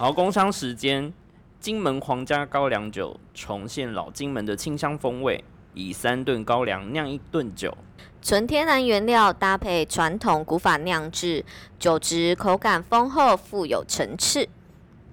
[0.00, 1.12] 好，工商时间，
[1.58, 5.42] 金门皇家高粱酒重现老金门的清香风味，
[5.74, 7.76] 以三吨高粱酿一顿酒，
[8.22, 11.44] 纯天然原料搭配传统古法酿制，
[11.80, 14.48] 酒质口感丰厚，富有层次，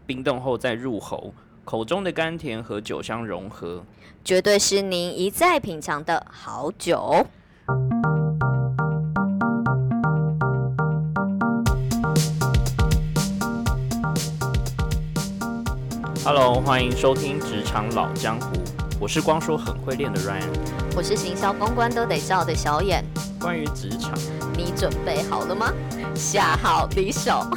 [0.06, 1.34] 冰冻后再入喉，
[1.64, 3.84] 口中的甘甜和酒香融合，
[4.24, 7.26] 绝对是您一再品尝的好酒。
[16.28, 18.48] Hello，欢迎收听《职场老江湖》，
[19.00, 20.50] 我是光说很会练的 Ryan。
[20.96, 23.06] 我是行销公关都得照的小眼，
[23.40, 24.12] 关于职场，
[24.58, 25.72] 你准备好了吗？
[26.16, 27.48] 下好离手。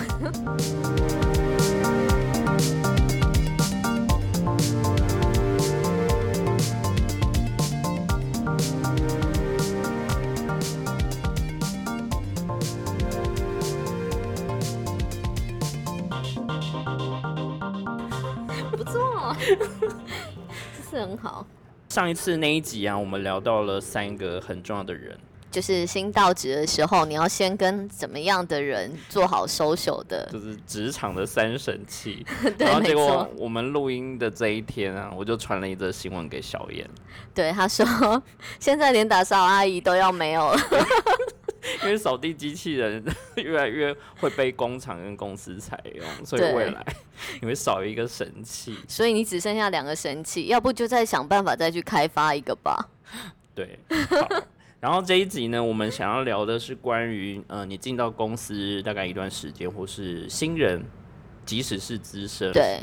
[20.91, 21.47] 是很好。
[21.89, 25.19] 上一次那一集啊，我们聊到了三个很重要的人，
[25.51, 32.27] 就是新到职的时候，你要先跟怎么样的人做好 social 的，就是职场的三神器。
[32.59, 36.87] 对，然后结果，我们录音的这一天啊，我就传了一则新闻给小燕，
[37.35, 38.23] 对，他说
[38.61, 40.61] 现在连打扫阿姨都要没有了，
[41.83, 43.05] 因为扫地机器人
[43.37, 46.85] 越来越会被工厂跟公司采用，所以未来
[47.41, 48.77] 你会少一个神器。
[48.87, 52.89] 所以你只剩下两个神器，要不就再想办法再去开发一个吧。
[53.55, 53.79] 对，
[54.11, 54.29] 好。
[54.81, 60.81] 然后这一集呢，我们想要聊的是关于呃，你进到公司大概一段时间，或是新人，
[61.45, 62.81] 即使是资深，对，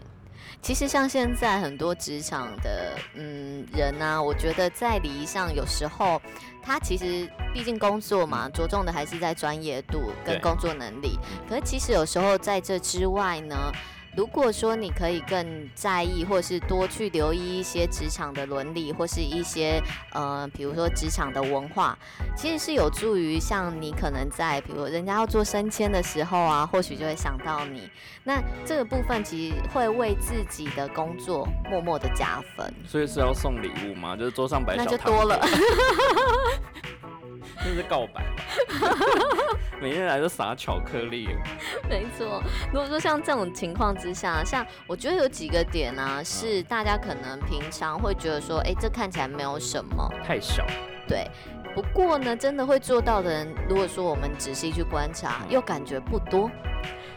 [0.62, 6.22] 其实像现在很多职场的嗯人啊，我觉得在礼仪上有时候
[6.66, 11.20] 他其实毕竟工作嘛，着重的还是在专业度跟工作能力。
[11.48, 13.72] 可是其实有时候在这之外呢。
[14.16, 19.82] 如果说你可以更在意，或是多去留意一些职场的伦理，或是一些
[20.14, 21.98] 呃，比如说职场的文化，
[22.36, 27.90] 其实是有助于像你可能在比如人家要做升迁的时候啊，或许就会想到你。
[28.24, 34.16] 那这个部分其实会为自己的工作默默的加分，所以是要送礼物吗？
[34.16, 35.46] 就是桌上摆那小糖果就多了。
[37.64, 38.98] 这是告白吧？
[39.82, 41.30] 每天来都撒巧克力，
[41.90, 42.42] 没错，
[42.72, 50.66] 如果说像这种情况之下，像我觉得有几个点啊，是大家可能平常会觉得说，哎，这看起来没有什么，太小。
[51.08, 51.28] 对。
[51.76, 56.50] 不过呢，真的会做到的人，如果说我们仔细去观察，又感觉不多。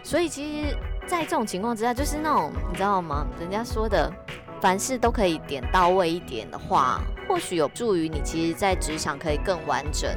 [0.02, 3.24] 所以其实，在这种情况之下，就是那种你知道吗？
[3.38, 4.12] 人家说的，
[4.60, 10.10] 凡事都可以点到位一点的话，或许有助于你，其实在职场可以更完整。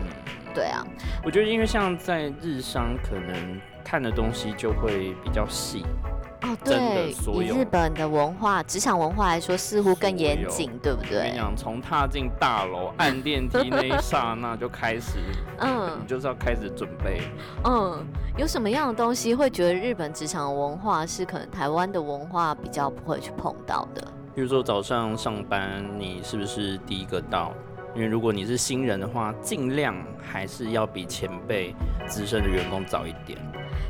[0.53, 0.85] 对啊，
[1.23, 5.85] 我觉得，因为像在日商，可能看的东西就会比较细，
[6.41, 11.17] 哦，对，以日本的文化、职场文化来说，似乎更严谨，对不对？
[11.19, 15.19] 我跟你讲，从踏进大楼按电梯那一刹那就开始，
[15.59, 17.21] 嗯你就是要开始准备。
[17.63, 24.05] 嗯，有什么样的东西会觉得日本职场文化是可能台湾的文化比较不会去碰到的？
[24.33, 27.53] 比如说早上上班，你是不是第一个到？
[27.93, 31.75] 因为如果你是新人的话，尽量还是要比前辈
[32.07, 33.37] 资深的员工早一点。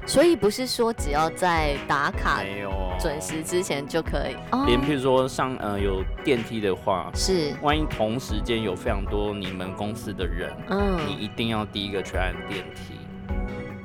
[0.07, 12.95] 所以不是说只要在打卡没有哦准时之前就可以，哦连譬如说上呃有电梯的话，是万一同时间有非常多你们公司的人，嗯你嗯一定要第一个去按电梯，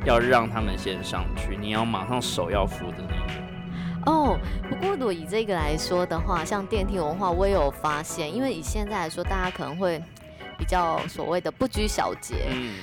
[0.07, 3.46] 要让他们先上去，你要马上手要扶着那个。
[4.07, 4.39] 哦。
[4.69, 10.03] 不过如果以这个来说的话，像电梯文化，我也有发现，因为以现在来说，大家可能会
[10.59, 12.75] 比较所谓的不拘小节，嗯，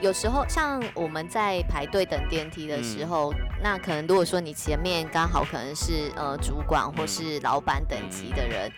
[0.00, 3.32] 有时候像我们在排队等电梯的时候，
[3.62, 8.70] 那可能如果说你前面刚好可能是呃主管或是老板等级的人。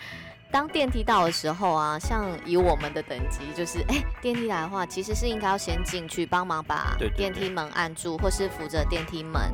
[0.50, 9.50] 当电梯到的时候啊，像以我们的等级，就是哎、电梯来的话，其实是应该要先进去帮忙把电梯门按住，或是扶着电梯门。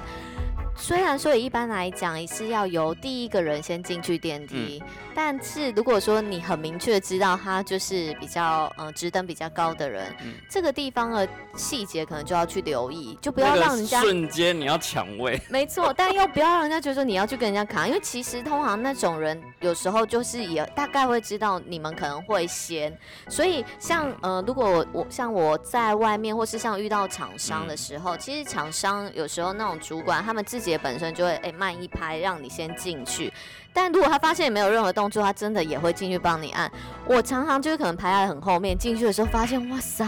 [0.81, 4.82] 虽然说一般来讲是要由第一个人先进去电梯，
[5.15, 10.35] 但是如果说你很明确地知道他就是比较呃职等比较高的人，嗯。
[10.49, 14.01] 这个地方的细节可能就要去留意，就不要让人家。
[14.01, 22.97] 瞬间你要抢位， 没错，但又不要让人家觉得说你要去跟人家扛，因为其实通常那种人有时候就是也大概会知道你们可能会先，
[23.29, 33.33] 所以像呃，如果我我像我在外面或是像遇到厂商的时候，其实厂商有时候那种主管他们自己也本身就会哎、慢一拍让你先进去，
[33.73, 36.71] 但如果他发现你没有任何动作，他真的也会进去帮你按。
[37.07, 40.05] 我常常就是可能排在很后面进去的时候发现，哇塞，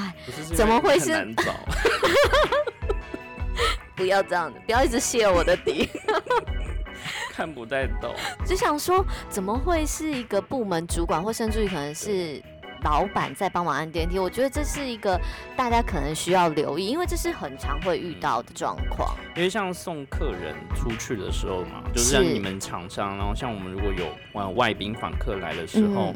[0.55, 1.53] 怎么会是难找？
[3.95, 5.89] 不要这样子，不要一直泄我的底。
[7.33, 8.15] 看不太懂。
[8.45, 12.43] 只想说，怎么会是一个部门主管，或甚至于可能是
[12.83, 14.19] 老板在帮忙按电梯？
[14.19, 15.21] 我觉得这是一个
[15.57, 19.17] 大家可能需要留意，因为这是很常会遇到的状况。
[19.37, 26.15] 因为像送客人出去的时候嘛，就是像你们厂商，然后像我们如果有外外宾访客来的时候，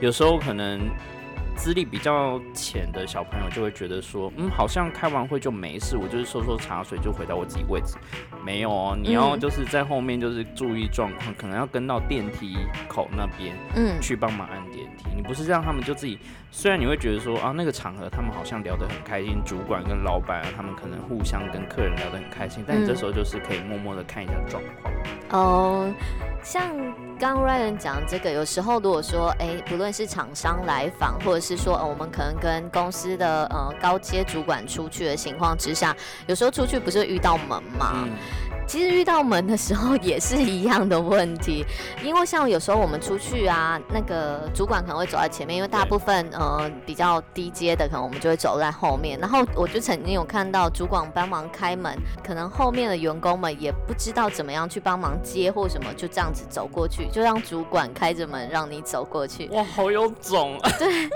[0.00, 0.80] 有时候可能。
[1.58, 7.96] 资历比较浅的小朋友就会觉得说，嗯，好像开完会就没事，我就是收收茶水就回到我自己位置。
[8.44, 12.56] 没有哦，你要就是在后面就是注意状况，可能要跟到电梯
[12.88, 15.06] 口那边，嗯，去帮忙按电梯。
[15.16, 16.16] 你不是让他们就自己，
[16.52, 24.94] 虽然你会觉得说啊，那个场合他们好像聊得很开心，主管跟老板啊，他们可能互相跟客人聊得很开心，但你这时候就是可以默默的看一下状况。
[25.30, 25.92] 哦，
[26.42, 26.74] 像
[27.18, 35.94] 刚 Ryan 讲这个，有时候如果说，哎，不论是厂商来访，或者是说，呃，我们可能跟公司的呃高阶主管出去的情况之下，
[36.26, 38.08] 有时候出去不是遇到门吗？
[38.68, 41.64] 其实遇到门的时候也是一样的问题，
[42.04, 49.18] 因为像有时候我们出去啊，那个主管可能会走在前面，因为大部分呃比较低阶的，可能我们就会走在后面。
[49.18, 59.48] 然后我就曾经有看到主管帮忙开门，可能后面的员工们也不知道怎么样去帮忙接或什么，就这样子走过去，就让主管开着门让你走过去。
[59.48, 60.60] 哇，好有种！
[60.78, 61.08] 对。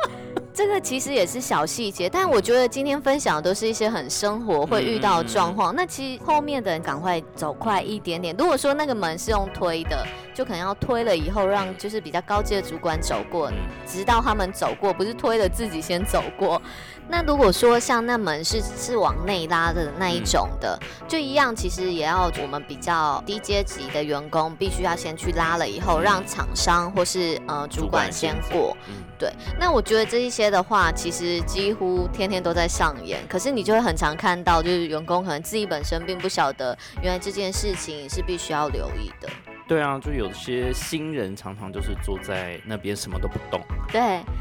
[0.54, 5.74] 这个其实也是小细节，但我觉得今天分享的都是一些很生活会遇到的状况。
[5.74, 8.32] 那其实后面的人赶快走快一点点。
[8.38, 13.50] 如果说那个门是用推的，就可能要推了以后让就是比较高阶的主管走过，
[13.86, 16.60] 直到他们走过，不是推了自己先走过。
[17.08, 28.76] 那如果说像那门是是往内拉的那一种的，就一样，其实也要我们比较低阶级的员工必须要先去拉了以后，让厂商或是呃主管先过。
[29.18, 33.20] 对，那我觉得这一些的话，其实几乎天天都在上演。
[33.28, 39.28] 可是你就会很常看到，就是员工可能自己本身并不晓得，原来这件事情是必须要留意的。
[39.68, 43.60] 对啊，就有些新人常常就是坐在那边什么都不懂，
[43.90, 44.00] 对，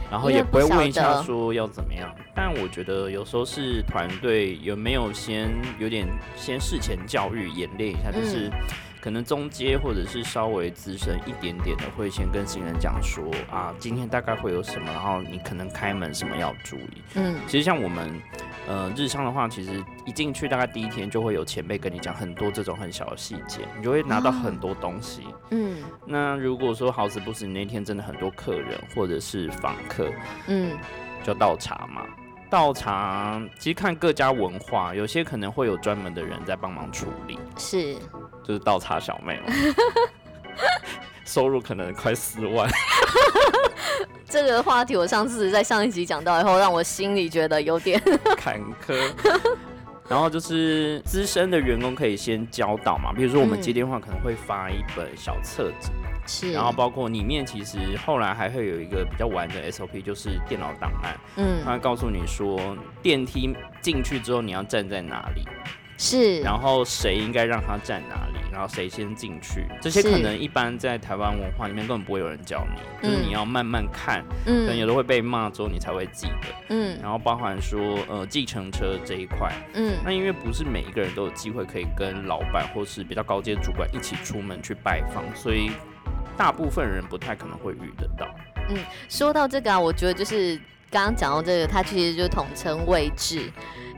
[0.09, 2.13] 然后也不会问一下说要怎么样。
[2.35, 8.49] 但我觉得有时候是团队有没有先有点先事前教育演练一下，就是。
[9.01, 17.01] 可能中阶或者是稍微资深一点点的，会先跟新人讲说啊，今天大概会有什么，然后你可能开门什么要注意。
[17.15, 18.21] 嗯，其实像我们
[18.67, 25.23] 呃日常的话，其实一进去大概第一天就会有前辈跟你讲很多这种很小的细节，你就会拿到很多东西。
[25.49, 30.11] 嗯，那如果说好死不死你那天真的很多客人或者是访客，
[30.45, 30.77] 嗯，
[31.23, 32.05] 就倒茶嘛。
[32.51, 37.95] 倒茶其实看各家文化，有些可能会有专门的人在帮忙处理，是，
[38.43, 39.39] 就是倒茶小妹，
[41.23, 42.69] 收入可能快四万。
[44.27, 48.01] 这个话题我上次在上一集讲到以后，让我心里觉得有点
[48.35, 49.11] 坎坷。
[50.09, 55.89] 然后就是资深的员工可以先教导嘛，比如说我们接电话可能会发一本小册子。
[56.25, 65.43] 是，然后包括里面其实后来还会有一个比较完整的 SOP，就是电脑档案，嗯，它会告诉你说电梯进去之后你要站在哪里，
[65.97, 85.71] 是，然后谁应该让他站哪里，然后谁先进去，这些可能一般在台湾文化里面根本不会有人教你，就是你要慢慢看，嗯，可能有的会被骂之后你才会记得，嗯，然后包含说呃计程车这一块，嗯，那因为不是每一个人都有机会可以跟老板或是比较高阶主管一起出门去拜访，所以。
[86.37, 88.27] 大部分人不太可能会遇得到。
[88.69, 88.77] 嗯，
[89.09, 90.55] 说到这个啊，我觉得就是
[90.89, 93.51] 刚刚讲到这个，它其实就统称位置。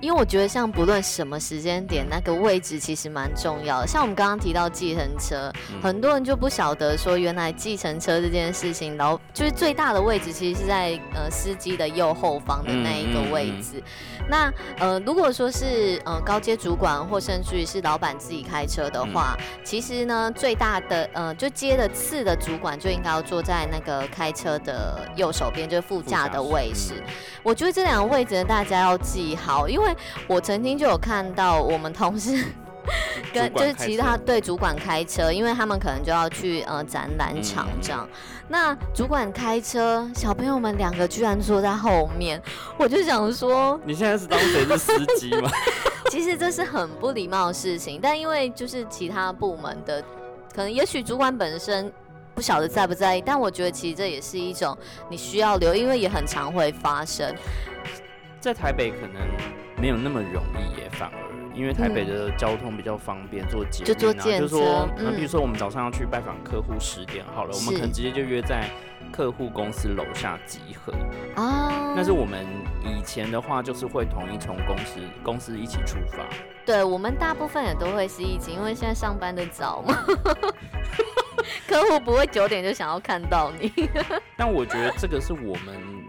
[0.03, 3.87] 因为我觉得，像不论什么时间点，那个位置其实蛮重要的。
[3.87, 5.49] 像我们刚刚提到计程车，
[5.81, 13.81] 很多人就不晓得说，原来计程车这件事情，然后就是最大的位置其实是在呃司机的右后方的那一个位置。
[14.27, 27.01] 那呃，如果说是呃高阶主管或甚至于是老板自己开车的话，其实呢，最大的呃就接的次的主管就应该要坐在那个开车的右手边，就是副驾的位置。
[27.41, 29.92] 我觉得这两个位置呢，大家要记好，因为。
[30.27, 32.43] 我曾经就有看到我们同事
[33.33, 38.07] 跟就是其他对主管开车，因为他们可能就要去呃展览场这样。
[38.49, 42.41] 那主管开车，小朋友们两个居然坐在后面，
[42.77, 45.49] 我就想说，你现在是当谁的司机吗？
[46.11, 50.01] 其实这是很不礼貌的事情，但因为就是其他部门的，
[50.53, 51.91] 可能也许主管本身
[52.35, 54.77] 不晓得在不在意，但我觉得其实这也是一种
[55.09, 57.33] 你需要留，因为也很常会发生。
[58.43, 59.25] 在台北可能
[59.81, 61.17] 没有那么容易耶，反而
[61.55, 68.67] 因为台北的交通比较方便，做捷就坐捷就说，那比如说我们早上要去拜访客户，十点好了，我们可能直接就约在
[69.13, 70.91] 客户公司楼下集合
[71.41, 71.93] 啊。
[71.95, 72.45] 但是我们
[72.83, 76.25] 以前的话，就是会统一从公司公司一起出发。
[76.65, 79.95] 对我们大部分也都会是一起，因为现在上班的早嘛。
[81.65, 83.71] 客户不会九点就想要看到你。
[84.35, 86.03] 但我觉得这个是我们。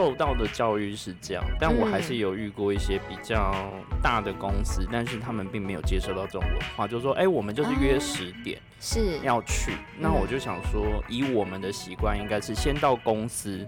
[0.00, 3.54] 受到的教育是这样，但我还是有遇过一些比较
[4.02, 9.18] 大的公司，但是他们并没有接受到这种文化，就是说，哎，我们就是约十点是。
[9.22, 13.58] 要去，那我就想说，以我们的习惯，应该是先到公司，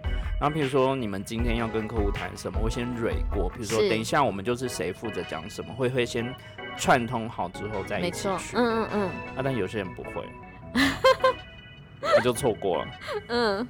[0.40, 6.34] 然后比如说你们今天要跟客户谈什么，我先蕊过，比如说等一下我们就是谁负责讲什么，会会先
[6.78, 9.02] 串通好之后再一起去，嗯嗯嗯，
[9.36, 10.26] 啊，但有些人不会，
[12.00, 12.86] 那就错过了，
[13.28, 13.68] 嗯。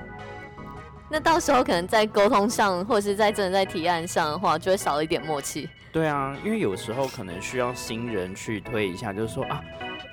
[1.13, 5.69] 那到时候可能在沟通上，或者是在真的在提案上的话，就会少了一点默契。
[5.93, 9.63] 对啊，因为有时候可能需要新人去推一下，就是说啊，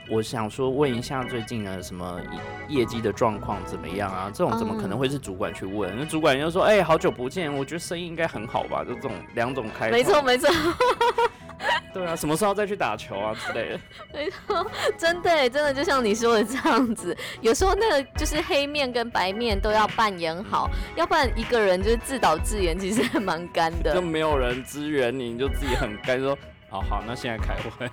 [0.10, 2.20] 我想说问一下最近的什么
[2.68, 4.32] 业绩的状况怎么样啊？
[4.34, 5.96] 这种怎么可能会是主管去问？
[5.98, 8.84] 那主管又说，哎，好久不见，我觉得生意应该很好吧？
[8.84, 9.92] 就这种两种开。
[9.92, 10.50] 没错，没错。
[11.94, 13.80] 对啊，什么时候再去打球啊之类的？
[14.14, 14.66] 没错，
[14.98, 23.94] 真的，真的就像你说的这样子，有时候那个就是黑面跟白面都要扮演好，要不然一个人就是自导自演，其实还蛮干的。
[23.94, 26.38] 就没有人支援你，你就自己很干，说
[26.70, 27.90] 好好，那现在开会。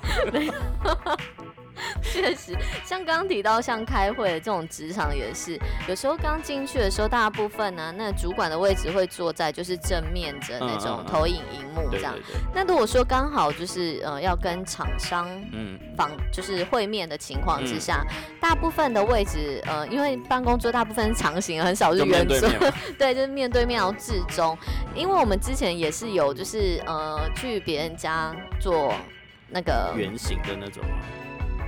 [2.03, 12.15] 确实，像刚刚提到像开会的这种职场也是，有时候刚进去的时候，大部分呢，那主管的位置会坐在就是正面着那种投影荧幕这样。
[12.55, 18.05] 那如果说刚好就是呃要跟厂商嗯访就是会面的情况之下，
[18.41, 22.49] 大部分的位置呃因为办公桌大部分是长形，很少是圆桌，
[22.99, 24.57] 对，就是面对面要至中。
[24.95, 28.95] 因为我们之前也是有就是呃去别人家做
[29.49, 30.83] 那个圆形的那种。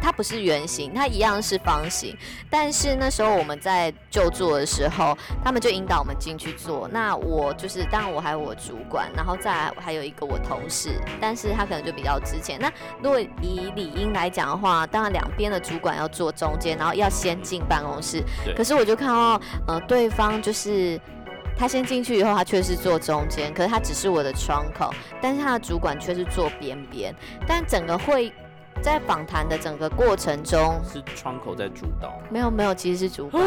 [0.01, 2.17] 它不是圆形，它一样是方形。
[2.51, 6.89] 但是那时候我们在就坐的时候，他们就引导我们进去坐。
[6.89, 11.01] 那我就是，当然我还有我主管，然后再还有一个我同事。
[11.21, 12.59] 但是他可能就比较之前。
[12.61, 18.23] 那如果以理应来讲的话，当然两边的主管要坐中间，然后要先进办公室。
[18.57, 21.01] 可是我就看到，呃，对方就是
[21.57, 27.15] 他先进去以后，他却是坐中间，可是他只是我的窗口，但是他的主管却是坐边边。
[27.47, 28.33] 但整个会。
[28.83, 32.19] 在访谈的整个过程中，是窗口在主导。
[32.31, 33.43] 没有没有，其实是主管。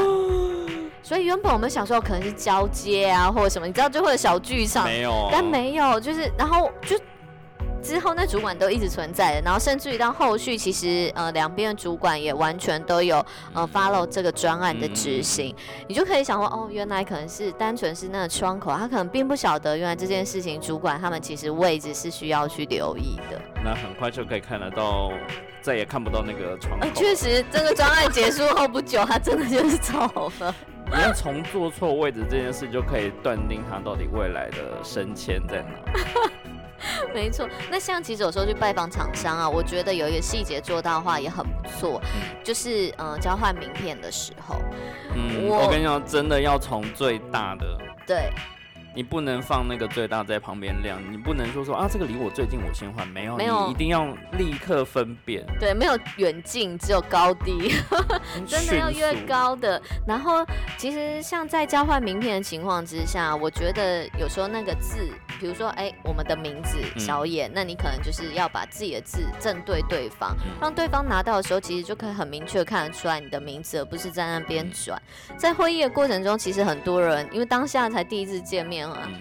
[1.04, 4.86] 所以原本我们小时候可能是交接啊，或者什么，你知道最后的小剧场。
[4.86, 6.98] 没有，但没有，就是然后就。
[7.82, 13.24] 之后那主管都一直存在的，然后甚至于到后续，其实呃两边的主管也完全都有
[13.54, 15.56] 呃 follow 这个专案的执行，
[15.88, 23.42] 你就可以想说哦，原来可能是单纯是那个窗口，他可能并不晓得原来这件事情主管他们其实位置是需要去留意的。
[23.64, 25.12] 那很快就可以看得到，
[25.62, 26.88] 再也看不到那个窗口。
[26.94, 30.56] 确实，这个专案结束后不久，他真的就是走了。
[30.94, 36.51] 你要从坐错位置这件事就可以断定他到底未来的升迁在哪。
[37.14, 42.02] 没错，那像其实有时候去拜访厂商啊，我觉得有一个细节做到的话也很不错，
[42.44, 44.56] 就是嗯交换名片的时候，
[45.16, 48.30] 嗯，我跟你讲，真的要从最大的对。
[48.94, 55.46] 你不能放那个最大在旁边亮，你不能说说啊，这个离我最近我先换，没有，没有，一定要立刻分辨。
[55.58, 57.74] 对，没有远近，只有高低，
[58.46, 59.82] 真的要越高的。
[60.06, 60.46] 然后，
[60.78, 65.10] 其实像在交换名片的情况之下，我觉得有时候那个字，
[65.42, 75.02] 比如说哎，我们的名字小野，那你可能就是要把自己的字正对对方，让对方拿到的时候，其实就可以很明确看得出来你的名字，而不是在那边转。
[75.36, 78.88] 在会议的过程中，其实很多人因为当下才第一次见面。
[78.88, 79.20] 嗯，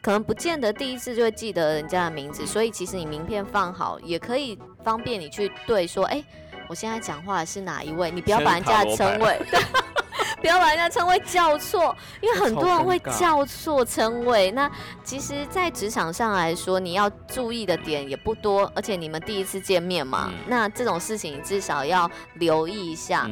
[0.00, 6.24] 可能不见得第一次就会记得人家的名字，所以其实你名片放好也可以方便你去对说，哎，
[6.66, 8.10] 我现在讲话的是哪一位？
[8.10, 9.38] 你不要把人家的称谓，
[10.40, 14.50] 不要把人家称谓叫错，因为很多人会叫错称谓。
[14.52, 14.70] 那
[15.02, 23.28] 其实，在职场上来说，你要注意的点也不多，而且你们第一次见面嘛，那这种事情至少要留意一下。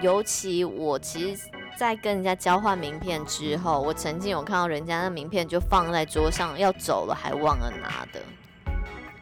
[0.00, 1.42] 尤其我其实。
[1.76, 8.22] 在跟人家交换名片之后，我曾经有看到人家的名片就放在桌上，要走了还忘了拿的，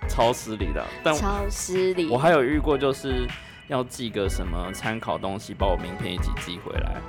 [0.07, 0.85] 超失礼的。
[1.03, 2.11] 但超失礼。
[2.11, 3.27] 我还有遇过，就是
[3.69, 7.01] 要寄个什么参考东西，把我名片一起寄回来。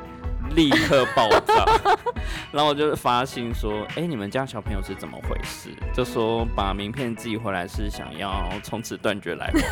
[0.56, 1.66] 立刻爆炸，
[2.52, 9.64] 然后我就发信说：“哎，你们家小朋友是怎么回事？”就说把名片寄回来是想要从此断绝来往。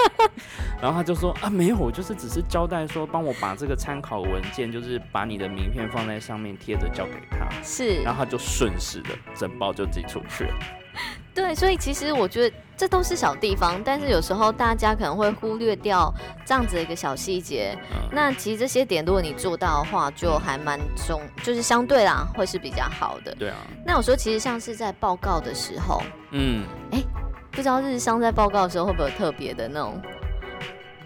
[0.80, 10.54] 然后他就说：“啊，没有，我就是只是交代说，帮我把这个参考文件，就是把你的名片放在上面贴着交给他。”是，然后他就顺势的整包就寄出去了。
[11.40, 16.12] 对，所以其实我觉得这都是小地方，但是有时候大家可能会忽略掉
[16.44, 17.74] 这样子的一个小细节。
[18.12, 23.34] 那其实这些点，如果你做到的话，就还蛮重，就是相对啦，会是比较好的。
[23.36, 23.56] 对啊。
[23.86, 27.02] 那有时候其实像是在报告的时候，嗯，哎，
[27.50, 29.98] 不知道日商在报告的时候会不会有特别的那种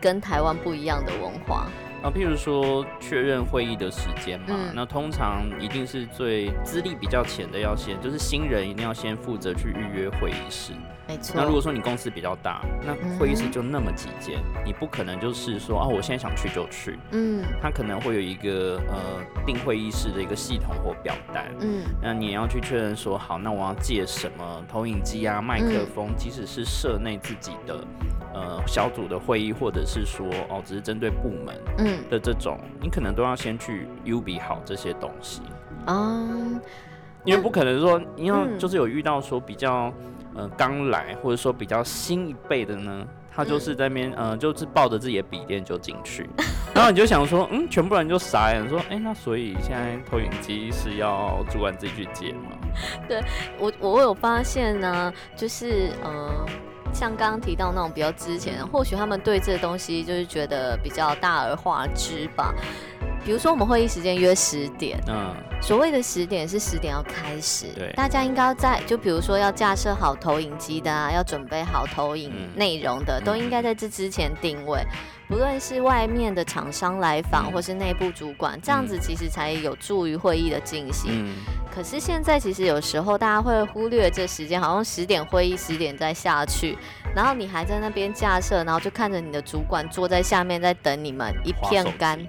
[0.01, 1.69] 跟台湾不一样的文化？
[2.05, 10.73] 啊，譬如说确认会议的时间嘛，那通常一定是最资历比较浅的要先，就是新人一定要先负责去预约会议室。
[11.07, 11.35] 没错。
[11.37, 16.99] 那如果说你公司比较大，那会议室就那么几间，你不可能就是说啊，我现在想去就去。
[17.13, 17.45] 嗯。
[17.61, 21.47] 他可能会有一个呃订会议室的一个系统或表单。
[21.61, 21.85] 嗯。
[22.03, 27.85] 那你要去确认说好，那我要借什么投影机啊、麦克风，即使是社内自己的
[28.33, 35.43] 呃小组的会议，或者是说哦只是针对部门嗯的这种，你可能都要先去 U 比好这些东西
[35.85, 36.27] 啊。
[37.25, 39.93] 因为不可能说，因为就是有遇到说比较。
[40.35, 46.29] 呃，刚来或者说比较新一辈的呢，他就是在边，呃，就是抱着自己的笔电就进去，
[46.75, 52.51] 然后你就想说，嗯，全部人就傻眼，说，哎，那所以现在投影机是要主管自己去接吗？
[53.09, 53.23] 对
[53.59, 56.47] 我，我有发现呢，就是呃，
[56.93, 62.55] 像刚刚提到那种比较之前，或许他们对这东西就是觉得比较大而化之吧。
[63.25, 74.85] 比如说，我们会议时间约十点，嗯，所谓的十点是十点要开始，对，大家应该在，就比如说要架设好投影机的啊，要准备好投影内容的，都应该在这之前定位。
[75.27, 81.11] 不论是外面的厂商来访，或是内部主管，这样子其实才有助于会议的进行。
[81.13, 81.37] 嗯，
[81.75, 86.77] 可是现在其实有时候大家会忽略这时间，好像十点会议十点再下去，
[87.17, 92.21] 然后你还在那边架设，然后就看着你的主管坐在下面在等你们一片干。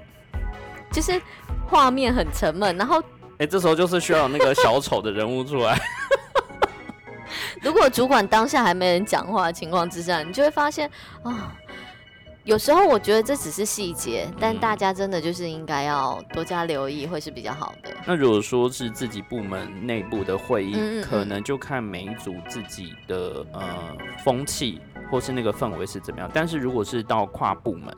[0.92, 1.22] 就是
[1.68, 3.02] 画面很沉闷，然后
[3.38, 5.78] 哎，这时候就是需要那个小丑的人物出来。
[7.62, 10.90] 如果主管当下还没人讲话的情况之下，你就会发现
[11.24, 11.54] 啊，
[12.44, 17.90] 有时候我觉得这只是细节，但大家真的就是应该要多加留意，会是比较好的。
[18.06, 23.64] 那如果说是自己部门内部的会议，可能就看每一组自己的呃
[24.24, 24.80] 风气
[25.12, 26.30] 或是那个氛围是怎么样。
[26.34, 27.94] 但是如果是到跨部门，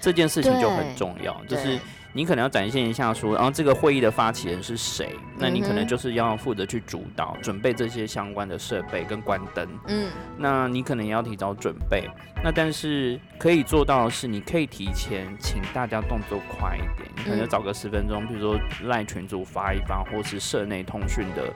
[0.00, 1.78] 这件事情就很重要，就是。
[2.12, 5.14] 你可能要展现一下，说，然后这个会议的发起人是谁？
[5.38, 9.68] 那你可能就是要负责去主导、准备这些相关的设备跟关灯。
[9.86, 12.08] 嗯，那你可能也要提早准备。
[12.42, 21.52] 那但是可以做到的是，你可以提前请大家动作快一点，你可能找个十分钟，比如说赖群组发一发，或是社内通讯的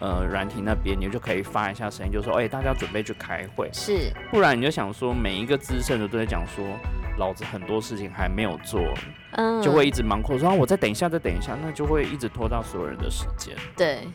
[0.00, 3.70] 呃软体那边，你就可以发一下声音，就说，哎，大家准备去开会。
[3.72, 6.64] 是，不然你就想说，每一个资深的都在讲说。
[7.18, 8.80] 老子很多事情还没有做，
[9.32, 13.54] 嗯，就会一直忙活，说我再等一下，再等一下，那就会一直拖到所有人的时间。
[13.76, 14.08] 对，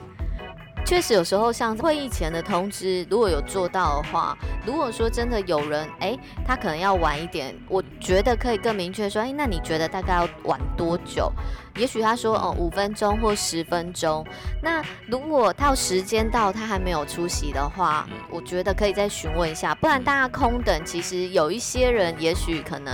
[0.88, 11.30] 确实有时候像会议前的通知，如果有做到的话，如果说真的有人，哎，他可能要晚一点，我觉得可以更明确说，哎，那你觉得大概要晚多久？
[11.76, 14.26] 也许他说，哦，五分钟或十分钟。
[14.64, 22.94] 那如果到时间到他还没有出席的话，我觉得可以再询问一下，不然大家空等，其实有一些人也许可能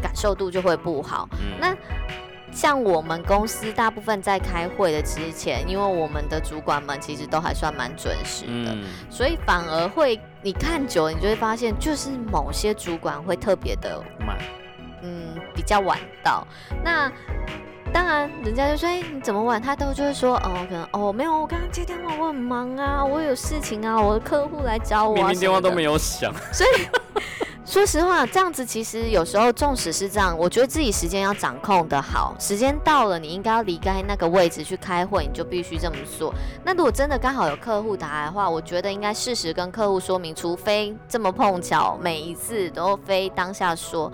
[0.00, 1.28] 感受度就会不好。
[1.60, 1.76] 那
[2.56, 8.74] 像我们公司大部分在开会的之前，因为我们的主管们其实都还算蛮准时的，
[9.10, 14.38] 所以反而会你看久了，你就会发现，就是某些主管会特别的慢，
[15.02, 16.46] 嗯，比较晚到。
[16.82, 17.12] 那
[17.92, 26.32] 当然，人家就说：“哎，你怎么晚？”他都就会说：“哦，可能哦，没有，我刚刚接电话，我很忙啊，我有事情啊，我的客户来找我。”明明电话都没有响。
[26.52, 26.88] 所以，
[27.66, 32.32] 说实话，这样子其实有时候，纵使是这样，我觉得自己时间要掌控的好。
[32.38, 36.32] 时间到了，你应该要离开那个位置去开会，你就必须这么做。
[36.64, 44.12] 那如果真的刚好有客户打来的话，我觉得应该适时跟客户说明，除非这么碰巧，每一次都非当下说。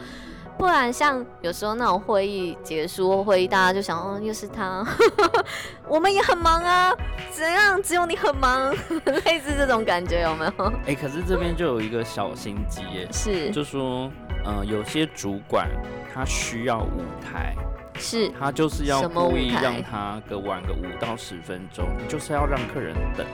[0.58, 4.86] 不然，像有时候那种会议结束，会议大家就想，哦，又是他，
[5.88, 6.94] 我们也很忙啊，
[7.32, 7.82] 怎样？
[7.82, 8.70] 只有你很忙，
[9.24, 10.72] 类似这种感觉有没有？
[10.86, 14.10] 哎，可是这边就有一个小心机耶，是，就说，
[14.46, 15.68] 嗯，有些主管
[16.14, 17.54] 他需要舞台，
[17.98, 23.26] 是，他就是要故意让他个晚个五到十分钟，就是要让客人等。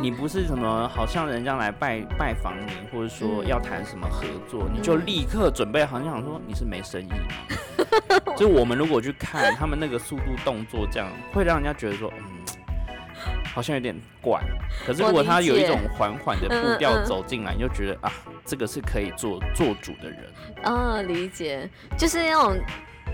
[0.00, 5.98] 你不是什么，好像人家来拜拜访你，或者说要谈什么合作，你就立刻准备好。
[5.98, 8.34] 你想说你是没生意吗？
[8.36, 12.24] 就我们如果去看他们那个速度动作，这样会让人家觉得说，嗯，
[13.54, 14.40] 好像有点怪。
[14.86, 18.12] 可是如果他有一种缓缓的步调走进来，你就觉得啊，
[18.44, 20.24] 这个是可以做做主的人。
[20.62, 22.56] 啊，理解，就是那种。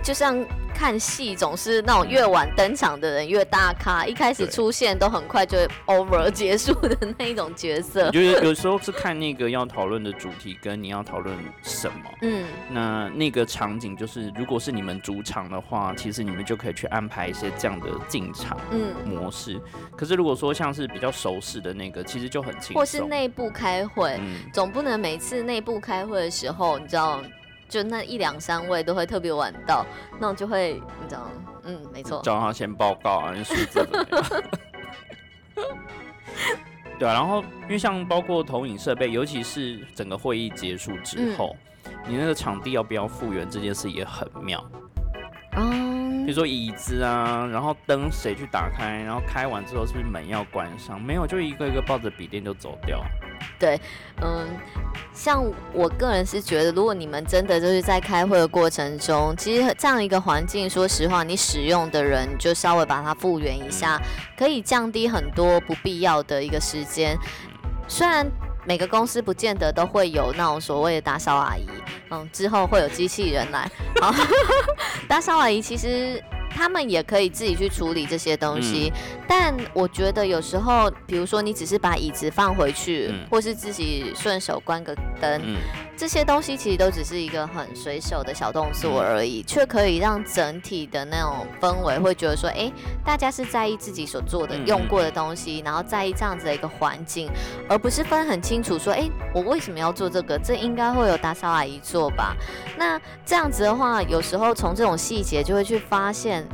[0.02, 0.42] 就像
[0.74, 8.10] 看戏，总是那种越晚登场的人越大咖，一开始出现都很快就 over 结束的那一种角色。
[8.12, 19.60] 就是有时候是看那个要讨论的主题跟你要讨论什么，嗯，那那个场景就是，如果是你们主场的话，其实你们就可以去安排一些这样的进场嗯模式。
[19.96, 22.76] 可是如果说像是比较熟识的那个，其实就很轻松。
[22.76, 24.18] 或是内部开会，
[24.54, 27.20] 总不能每次内部开会的时候，你知道。
[27.68, 29.84] 就那一两三位都会特别晚到，
[30.18, 31.30] 那我就会你知道，
[31.64, 34.24] 嗯，没错，叫他先报告啊，数字怎么样？
[36.98, 41.54] 对啊，然后因为像包括投影设备，尤其是整个会议结束之后，
[42.06, 44.64] 你那个场地要不要复原这件事也很妙。
[45.56, 51.00] 嗯，比如说椅子啊，然后灯谁去打开，然后开完之后是不是门要关上？
[51.00, 53.04] 没有，就一个一个抱着笔电就走掉。
[53.58, 53.80] 对，
[54.22, 54.46] 嗯，
[55.12, 64.00] 像我个人是觉得，如果你们真的就是在开会的过程中，其实这样一个环境，说实话，你使用的人就稍微把它复原一下，
[64.36, 67.16] 可以降低很多不必要的一个时间。
[67.88, 68.26] 虽然
[68.64, 71.66] 每个公司不见得都会有那种所谓的打扫阿姨，
[72.10, 73.70] 嗯，之后会有机器人来，
[74.00, 74.14] 好，
[75.08, 76.22] 打扫阿姨其实。
[76.58, 78.92] 他们也可以自己去处理这些东西，
[79.28, 85.40] 但我觉得有时候，比如说你只是把椅子放回去，或是自己顺手关个灯，
[85.98, 92.70] 这些东西其实都只是一个很随手的小动作而已，却可以让整体的那种氛围会觉得说，哎，
[93.04, 97.28] 大家是在意自己所做的、用过的东西，然后在意这样子的一个环境，
[97.68, 100.38] 而不是分很清楚说，哎，我为什么要做这个？
[100.38, 102.36] 这应该会有打扫阿姨做吧？
[102.76, 106.46] 那这样子的话，有时候从这种细节就会去发现。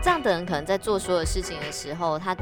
[0.00, 2.34] 这样的人可能在做所有事情的时候，他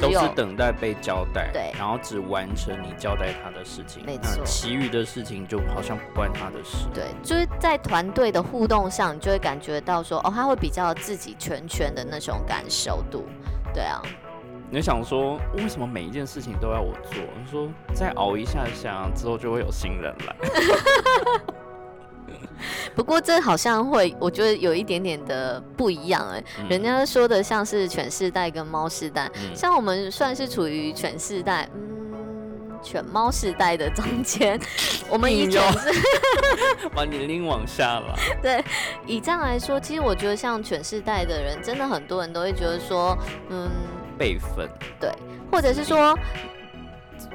[0.00, 6.86] 都是等待被交代，对，然后只完成你交代他的事情，没错，其余的事情就好像不关他的事。
[6.94, 13.26] 对，就是在团队的互动上，你就会感觉到说，哦，他会比较自己全权的那种感受度。
[13.74, 14.00] 对啊，
[14.70, 17.22] 你想说为什么每一件事情都要我做？
[17.36, 20.36] 你说再熬一下下之后就会有新人来。
[22.94, 26.42] 不过这好像会，我觉得有一点点的不一样哎。
[26.68, 34.60] 人家说的像是犬世代跟猫世代，像我们算是处于犬世代，嗯，犬猫世代的中间。
[35.08, 35.90] 我们以犬是
[36.94, 38.14] 把年龄往下了。
[38.42, 38.64] 对，
[39.06, 43.16] 以这样来说，其实我觉得像犬世代的人，真的很多人都会觉得说，
[43.50, 43.70] 嗯，
[44.18, 44.68] 辈分，
[45.00, 45.10] 对，
[45.50, 46.18] 或者是说。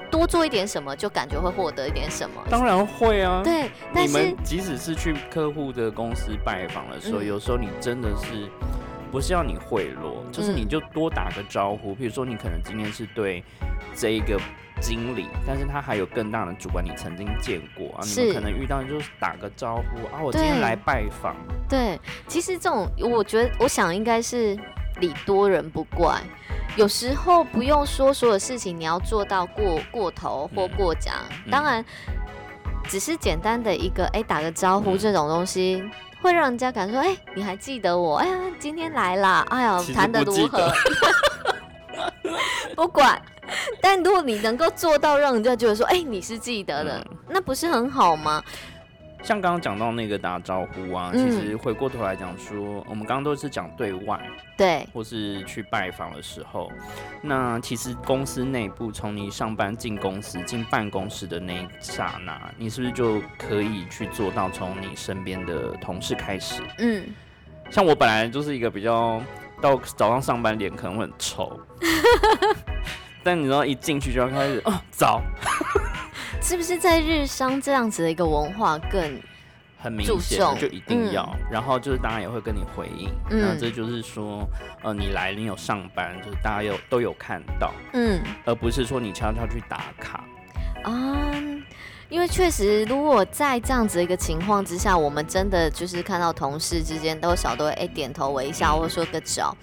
[0.09, 2.41] 多做一点什么，就感觉会获得一点什么。
[2.49, 3.41] 当然会啊。
[3.43, 8.49] 对，你们即使是去客户的公司拜访的时候，有时候你真的是
[9.11, 11.95] 不是要你贿赂，就是你就多打个招呼。
[11.95, 13.43] 比如说，你可能今天是对
[13.95, 14.39] 这一个
[14.81, 21.35] 经理，但是他还有更大的主管，你曾经见过啊，你们可能遇到就是打个招呼啊，我今天来拜访。
[21.69, 24.57] 对，其实这种我觉得，我想应该是
[24.99, 26.21] 礼多人不怪。
[26.75, 31.15] 有时候不用说所有事情，你要做到过过头或过奖。
[31.49, 31.83] 当然，
[32.87, 35.83] 只是简单的一个哎打个招呼这种东西，
[36.21, 38.17] 会让人家感说哎你还记得我？
[38.17, 39.45] 哎呀今天来啦！
[39.49, 40.71] 哎呀谈得如何？
[42.75, 43.19] 不管，
[43.81, 48.43] 但如果你能够做到让人家觉得说哎你是记得的，那不是很好吗？
[49.23, 54.19] 像刚刚讲到那个打招呼啊，其实回过头来讲说，我们刚刚都是讲对外，
[54.57, 56.71] 对，或是去拜访的时候，
[57.21, 66.61] 那其实公司内部从你上班进公司进办公室的那一刹那，你是不是就可以去做到从你身边的同事开始？
[66.77, 67.03] 嗯，
[67.69, 69.21] 像我本来就是一个比较
[69.61, 71.59] 到早上上班脸可能会很臭，
[73.23, 75.21] 但你知道一进去就要开始哦早。
[76.47, 79.21] 是不是在日商这样子的一个文化更
[79.77, 84.47] 很明显，就一定要，然后就是当然也会跟你回应，那这就是说，
[84.81, 90.23] 呃，你来你有上班，就是大家有都有看到，嗯，而不是说你悄悄去打卡。
[90.83, 91.29] 啊，
[92.07, 99.53] 因为确实，如果在这样子的一个情况之下，我们真的就是看到同事之间都少都会哎点头微笑或者说个早，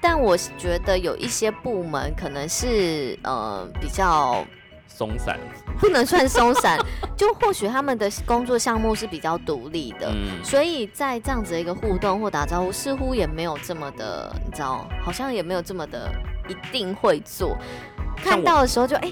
[0.00, 4.42] 但我觉得有一些部门可能是呃比较。
[5.00, 5.40] 松散
[5.78, 6.78] 不能算松散，
[7.16, 10.12] 就或许他们的工作项目是比较独立的，
[10.44, 16.12] 所以在这样子的一个互动或打招呼，似乎也没有这么的，你知道，好像也没有这么的
[16.50, 17.56] 一定会做。
[18.22, 19.10] 看到的时候就哎。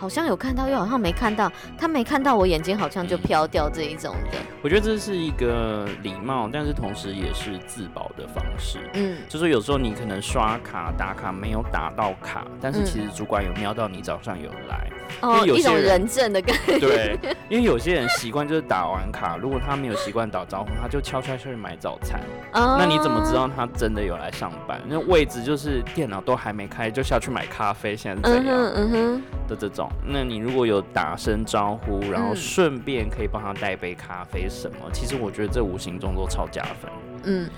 [0.00, 1.52] 好像有看到，又好像没看到。
[1.76, 4.38] 他没看到我眼睛，好像就飘掉这一种的。
[4.62, 8.78] 我觉得这是一个礼貌，但是同时也是自保的方式。
[8.94, 14.90] 嗯，就是有时候你可能刷卡打卡没有打到卡，但是其实主管有瞄到你早上有来。
[15.20, 16.78] 哦，一种人证的感觉。
[16.78, 17.18] 对，
[17.48, 22.20] 因为有些人习惯就是打完卡，如果他没有习惯打招呼，他就悄悄去买早餐。
[22.52, 24.80] 哦，那你怎么知道他真的有来上班？
[24.86, 28.56] 那位置就是电脑都还没开，就下去买咖啡，现在是怎样？
[28.74, 29.90] 嗯哼，的这种。
[30.06, 36.90] 那你如果有打声招呼，然后顺便可以帮他带杯咖啡什么，其实我觉得这无形中都超加分。
[37.24, 37.50] 嗯，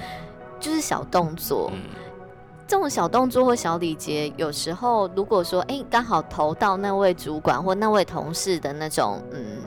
[0.59, 1.71] 就是小动作，
[2.73, 9.59] 这种小动作或小礼节，有时候如果说哎刚好投到那位主管或那位同事的那种嗯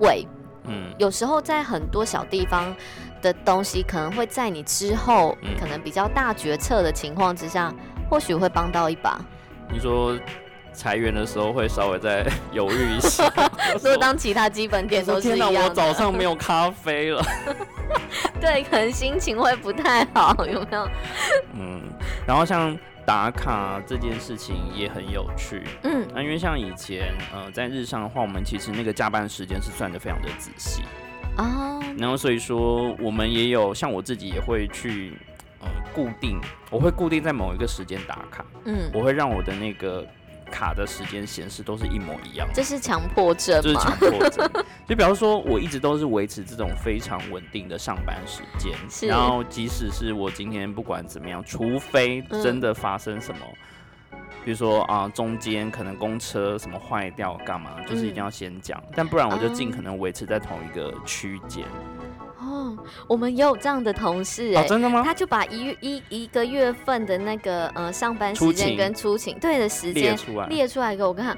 [0.00, 0.26] 位，
[0.64, 2.74] 嗯，有时候在很多小地方
[3.20, 7.70] 的东西，可能会在你之后可能比较大决策的情况之下，
[8.08, 9.20] 或许会帮到一把。
[9.70, 10.18] 你说。
[10.72, 13.30] 裁员的时候会稍微再 犹豫一下，
[13.74, 15.60] 如果当其他基本点都是一样的。
[15.62, 17.22] 我早上没有咖啡了。
[18.40, 20.88] 对，可能心情会不太好，有没有？
[21.54, 21.82] 嗯，
[22.26, 25.62] 然后像打卡这件事情也很有趣。
[25.82, 30.82] 嗯，那因为像以前呃在日上的话，我们其实那个加班时间是算的非常的仔细
[31.36, 31.82] 哦。
[31.98, 35.12] 然后所以说我们也有像我自己也会去
[35.60, 38.44] 呃固定，我会固定在某一个时间打卡。
[38.64, 40.06] 嗯，我会让我的那个。
[40.50, 44.50] 卡的时间显示都是一模一样，这是强迫症就是强迫症。
[44.86, 53.40] 就比方说，我一直都是维持这种非常稳定的上班时间，然后即使是我今天不管怎么样，除非真的发生什么，
[54.44, 61.64] 比如说啊，中间可能公车什么坏掉干嘛，就是一定要先讲，但不然我就尽可能维持在同一个区间。
[62.60, 65.02] 哦，我们也有这样的同事哎，真的吗？
[65.04, 71.36] 他就把一一一个月份的那个呃上班时间跟出勤对的时间列出来，列出来给我看，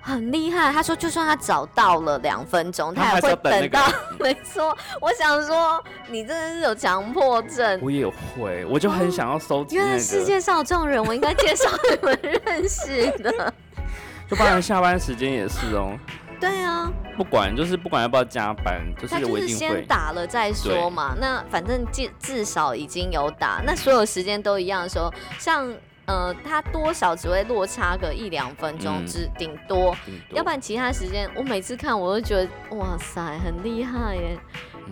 [0.00, 0.70] 很厉害。
[0.72, 3.86] 他说就算他早到了两分钟，他也会等到。
[4.20, 7.78] 没错，我想说你真的是有强迫症。
[7.82, 9.76] 我也会，我就很想要收集。
[9.76, 13.52] 原来世界上有这种人，我应该介绍你们认识的。
[14.28, 15.98] 就包含下班时间也是哦。
[16.40, 19.58] 对啊，不管就是不管要不要加班，就是我一定会。
[19.58, 21.16] 先打了再说嘛。
[21.20, 25.72] 那反正至至少已经有打，那所有时间都一样的时候，像
[26.06, 29.94] 呃，他多少只会落差个一两分钟，只顶多，
[30.30, 34.38] 要不然其他时间我每次看我都觉得哇塞，很厉害耶。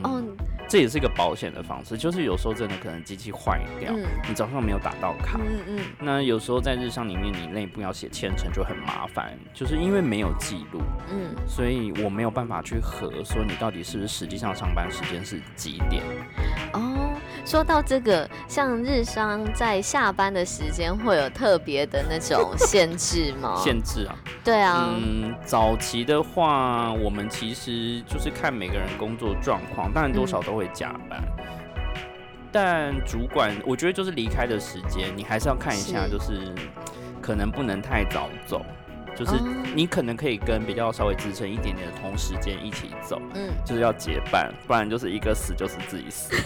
[0.03, 0.23] 哦，
[0.69, 3.93] 这也是一个保险的方式，就是有时候真的可能机器坏掉，
[4.29, 16.03] 你早上没有打到卡，嗯嗯，那有时候在日上里面，你内部要写签程就很麻烦，就是因为没有记录，嗯，所以我没有办法去核说你到底是不是实际上上班时间是几点。
[16.73, 16.96] 哦，
[17.47, 23.55] 说到这个，像日商在下班的时间会有特别的那种限制吗？
[23.63, 29.93] 限制啊，对啊，嗯，早期的话，我们其实就是看每个人工作状况。
[29.93, 31.23] 当然多少都会加班，
[32.51, 36.53] 但主管我觉得就是离开的时间，你还是要看一下，就是
[37.23, 38.67] 可能不能太早走，
[39.17, 39.33] 就是
[39.75, 46.35] 你可能可以跟比较稍微支撑一点点的同时间一起走，嗯，就是要结伴，不然就是一个死就是自己死。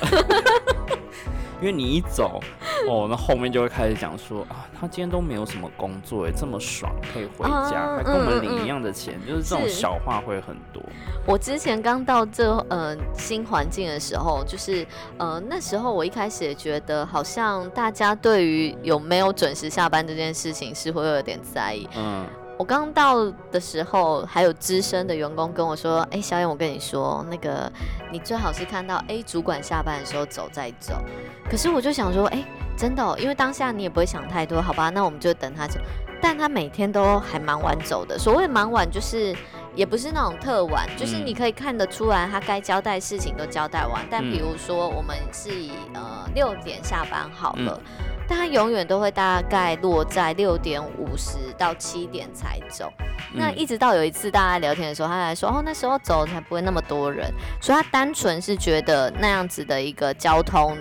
[1.60, 2.40] 因为你一走，
[2.88, 10.82] 哦，那后面就会开始讲说啊，他今天都没有什么工作，哎，这么爽，可以回家，还跟我们领一样的钱，就是这种小话会很多。
[11.26, 14.86] 我之前刚到这呃新环境的时候，就是
[15.18, 21.86] 呃那时候我一开始也觉得，好像大家对于有没有准时下班这件事情是会有点在意。
[21.94, 22.24] 嗯。
[22.60, 27.72] 我刚到的时候，还有资深的员工跟我说：“哎，小燕，我跟你说，那个
[28.12, 31.02] 你最好是看到 A 主管下班的时候走再走。”
[31.50, 32.44] 可是我就想说：“哎，
[32.76, 34.90] 真的，因为当下你也不会想太多，好吧？
[34.90, 35.80] 那我们就等他走。”
[36.20, 38.18] 但他每天都还蛮晚走的。
[38.18, 39.34] 所谓蛮晚，就是
[39.74, 44.04] 也不是那种特晚，就是你可以看得出来，他该交代事情都交代完。
[44.10, 47.80] 但比如说，我们是以呃六点下班好了。
[48.28, 52.88] 但他永远都会大概落在六点五十到七点才走，
[53.34, 57.28] 那一直到有一次大家聊天的时候，他才说哦那时候走才不会那么多人，
[57.60, 60.78] 所以他单纯是觉得那样子的一个交通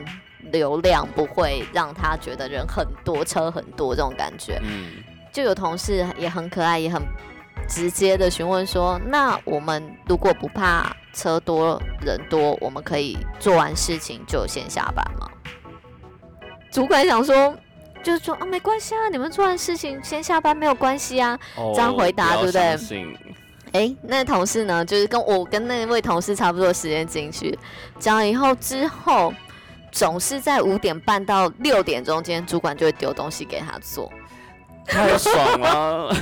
[0.52, 4.62] 流量不会让他觉得人很多车很多这种感觉。
[4.62, 7.02] 嗯，就有同事也很可爱也很
[7.69, 15.29] 直接的询问说，那我们如果不怕车多人多，我们可以做完事情就先下班吗？
[16.71, 17.55] 主管想说，
[18.03, 21.39] 就是说啊，没关系啊，你们做完事情先下班没有关系啊，
[21.75, 22.77] 这样回答对不对？
[23.71, 27.58] 哎，那同事呢，就是跟我跟那位同事差不多时间进去，
[27.99, 29.32] 讲了以后之后，
[29.91, 34.12] 总是在五点半到六点中间，主管就会丢东西给他做，
[34.86, 36.15] 太爽了。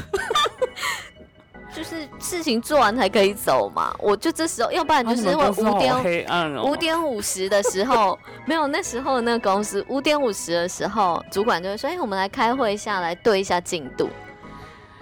[1.75, 14.09] 就是事情做完才可以走嘛，我就这时候，要不然就是因为五点五点五十的时候没有，那时候那个公司五点五十的时候，主管就会说：“哎，我们来开会一下，来对一下进度。”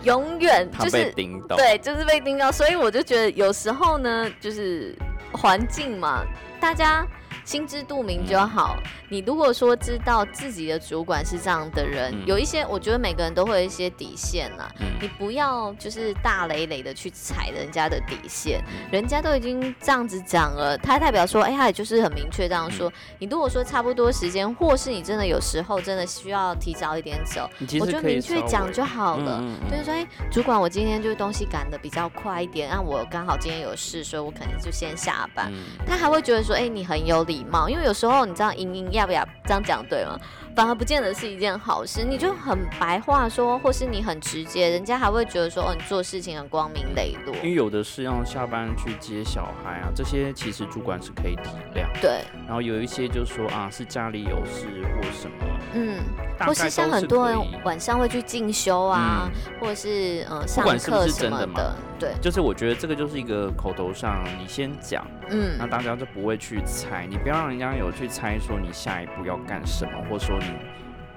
[0.04, 1.12] 永远就是
[1.56, 4.96] 对，就是被盯到，所以我就觉得有时候呢，就是
[5.32, 6.24] 环境嘛，
[6.60, 7.08] 大家
[7.46, 8.76] 心知肚明就好。
[9.08, 14.68] 你如果说知道自己的主管是这样的人，有一些我觉得每个人都会有一些底线呐，
[15.00, 22.92] 你不要就是大累累的去踩人家的底线，人家都已经这样子讲了，他代表说，哎，他也就是很明确这样说。
[23.20, 27.48] 你如果说差不多时间，或是你真的有时候真的需要提早一点走，
[27.80, 29.40] 我就明确讲就好了。
[29.70, 35.54] 就是说，哎，主管，我今天就是东西赶的比较快一点，那我刚好今天有事，所以我可能就先下班。
[35.86, 40.18] 他还会觉得说，哎，你很有礼貌，因为有时候你知道，莹莹要不要这样讲对吗？
[40.56, 42.06] 反而不见得是一件好事。
[42.06, 47.36] 你就很白话说，或是你很直接，人家还会觉得说，哦，你做事情很光明磊落。
[47.38, 51.86] 因为有的是要下班去接小孩啊，这些其实主管是可以体谅。
[52.02, 52.22] 对。
[52.46, 56.00] 然后有一些就说啊，是家里有事或什么，嗯，
[56.40, 61.76] 或是像很多人晚上会去进修啊，或者是嗯上课什么的。
[62.00, 62.14] 对。
[62.22, 70.46] 就是我觉得这个就是一个口头上你先讲，嗯，那大家就不会去猜，你不要让人家有去猜说你下一步要干什么，或者说你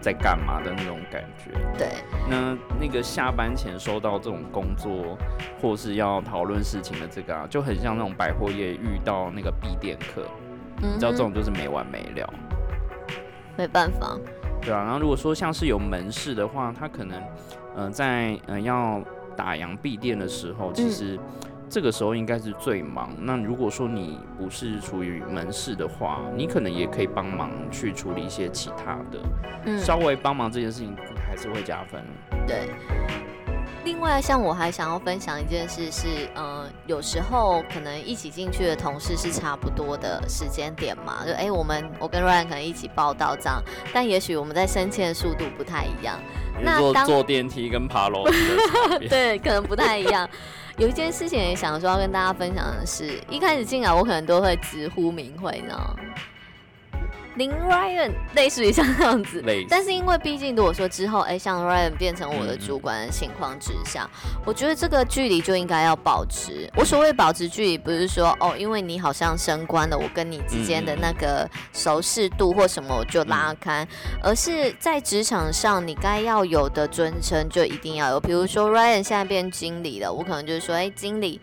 [0.01, 1.53] 在干嘛的那种感觉。
[1.79, 1.88] 对。
[2.29, 5.16] 那那个下班前收到这种工作
[5.62, 10.27] 或是要讨论事情的这个啊，就很像那种百货业遇到那个闭店客。
[10.81, 12.33] 你知道这种就是没完没了，
[13.57, 14.16] 没办法。
[14.61, 17.23] 对啊，然后如果说像是有门市的话，他可能，
[17.77, 19.03] 嗯，在嗯要
[19.37, 21.18] 打烊闭店的时候，其实
[21.68, 23.11] 这个时候应该是最忙。
[23.21, 30.94] 那如果说你不是处于门市的话，你可能也可以帮忙去处理一些其他的，稍微帮忙这件事情
[31.27, 32.03] 还是会加分。
[32.47, 32.68] 对。
[33.88, 43.62] 另外，像我还想要分享一件事是，嗯，有时候可能一起进去的同事是差不多的时间点嘛，就哎，我们我跟 Ryan 可能一起报道这样，
[43.94, 46.20] 但也许我们在升迁的速度不太一样。
[46.61, 48.27] 那当坐电梯跟爬楼
[49.09, 50.29] 对，可能不太一样。
[50.77, 55.96] 有一件事情也想说要跟大家分享的是，一开始进来我可能都会直呼名讳呢。
[57.38, 64.11] 林 Ryan 类似于像这样子，但是因为毕竟如果说之后，哎，像 Ryan 变成我的主管的情况之下，
[64.44, 66.68] 我觉得这个距离就应该要保持。
[66.77, 73.87] 我所谓保持距离，不是说哦，因为你好像升官了，我跟你之间的那个熟适度或什么我就拉开，
[74.20, 78.20] 而是在职场上你该要有的尊称就一定要有。
[78.20, 81.40] 比如说 Ryan 现在变经理了，我可能就是说，哎，经理。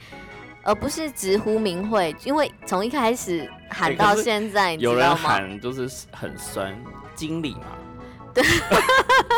[0.67, 6.75] 而不是直呼名讳，因为从一开始喊到现在，有人喊就是很酸，
[7.15, 7.78] 经理嘛，
[8.34, 8.43] 对，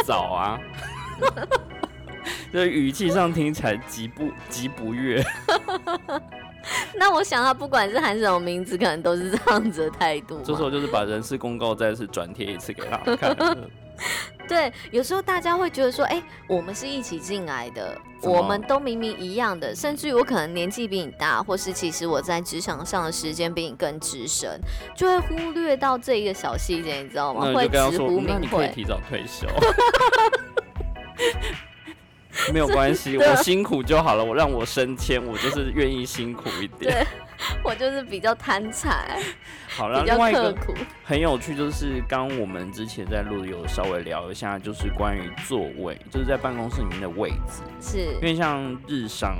[0.05, 0.59] 早啊，
[2.51, 5.23] 这语气上听起来极不极不悦。
[6.95, 10.41] 那我想他不管是喊什么名字，可能都是这样子的态度。
[10.43, 13.57] 这时候就是把人事公告再次转贴一次给他看。
[14.47, 24.59] 对，有时候大家会觉得说，哎，我们是一起进来的，我们都明明一样的，甚至于我可能年纪比你大，或是其实我在职场上的时间比你更资深，
[24.95, 27.51] 就会忽略到这一个小细节，你知道吗？
[27.53, 28.59] 会直呼名讳。
[28.59, 29.45] 可以提早退休。
[32.53, 34.23] 没有关系，我辛苦就好了。
[34.23, 37.05] 我让我升迁，我就是愿意辛苦一点。
[37.37, 39.19] 对， 我就是比较贪财。
[39.69, 40.55] 好了，另外一个
[41.03, 47.61] 很有趣，就是刚我们之前在录有稍微聊一下，就是关于座位，就是在办公室里面的位置。
[47.79, 49.37] 是，因为像日商，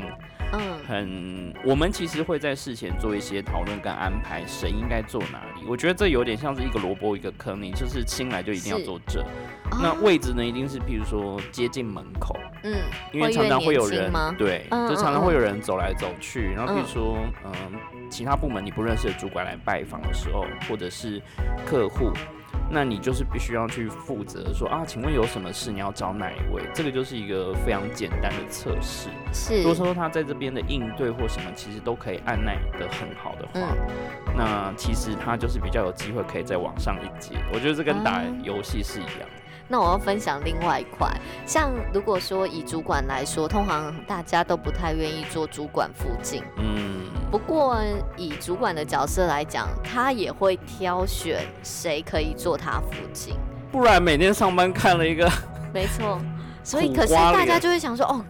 [0.54, 5.66] 嗯，很，我们其实会在事前做一些讨论跟安排，谁应该坐哪里。
[5.68, 9.26] 我觉得这有点像是一个萝卜一个坑，你就是新来就一定要坐这。
[9.82, 12.78] 那位置呢，一定是譬如说接近门口，嗯，
[13.12, 17.54] 因为常常会有人，对，就常常会有人走来走去，然后譬如说，嗯。
[18.10, 21.22] 其他部门你不认识的主管来拜访的时候，或者是
[21.66, 22.10] 客户，
[22.70, 26.64] 那你就是必须要去负责说啊，请问有什么事你要找哪一位？
[26.74, 29.10] 这个就是一个非常简单的测试。
[29.34, 33.76] 是，如果说他在这边的应对或什么，其实都可以按耐的很好的话，
[34.36, 37.36] 那其实他就是比较有机会可以再往上一阶。
[37.54, 39.30] 我觉得这跟打游戏是一样。
[39.70, 41.10] 那我要分享另外一块，
[41.46, 46.42] 像如果说以主管来说，通常大家都不太愿意做主管附近。
[46.58, 47.02] 嗯。
[47.30, 47.76] 不过
[48.16, 53.36] 以主管的角色来讲，他也会挑选谁可以做他附近。
[53.70, 55.30] 不然每天上班看了一个。
[55.74, 56.18] 没错。
[56.64, 58.24] 所以可是大家就会想说，哦，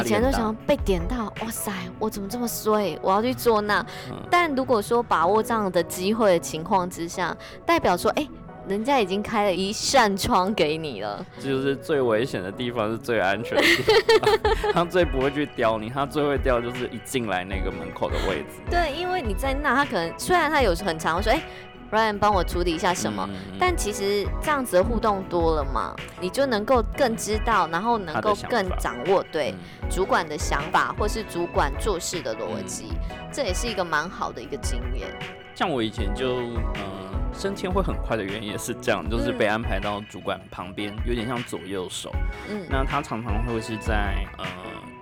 [0.00, 2.98] 以前都想被点到，哇塞，我怎么这么衰？
[3.00, 3.86] 我要去做那。
[4.28, 8.26] 但如果说把握这样的机会的情况之下，代表说，哎。
[8.68, 13.82] 人家已经开了一扇窗给你了，这就是最危险的地方，是最安全的地
[14.18, 14.72] 方。
[14.72, 18.62] 他最不会去叼你，他最会叼就是一进来那个门口的位置。
[18.70, 21.42] 对，因为你在那，他可能虽然他有时很长，说哎
[21.90, 23.28] ，Ryan 帮我处理一下什么，
[23.58, 29.52] 但其实这样子的互动多了嘛，你就能够更知道，然后能够更掌握对
[29.90, 32.92] 主管的想法，或是主管做事的逻辑，
[33.32, 35.08] 这也是一个蛮好的一个经验。
[35.54, 36.36] 像我以前就
[36.76, 37.21] 嗯。
[37.32, 42.12] 升迁会很快的原因也是这样，就是被安排到主管旁边，有点像左右手。
[42.48, 44.44] 嗯，那他常常会是在呃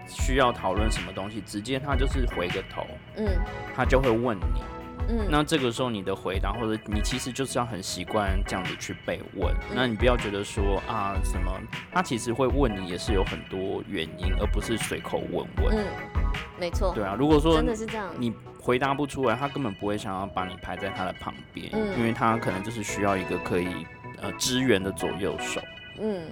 [0.06, 3.26] 需要讨论什么东西，直接他就是回个头，嗯，
[3.74, 4.62] 他就会问你，
[5.08, 11.52] 嗯，那这个时候你的回答或者你其实就是要很习惯这样子去被问，那你不要觉得说啊什么，
[11.92, 15.76] 他其实会问你也是有很多原因，而不是随口问问。
[15.76, 15.84] 嗯，
[16.58, 16.92] 没错。
[16.94, 18.32] 对啊，如果说真的是这样，你。
[18.62, 23.86] 回答不出来，他根本不会想要把你排在他的旁边，因为他可能就是需要一个可以
[24.20, 25.60] 呃支援的左右手。
[25.98, 26.30] 嗯，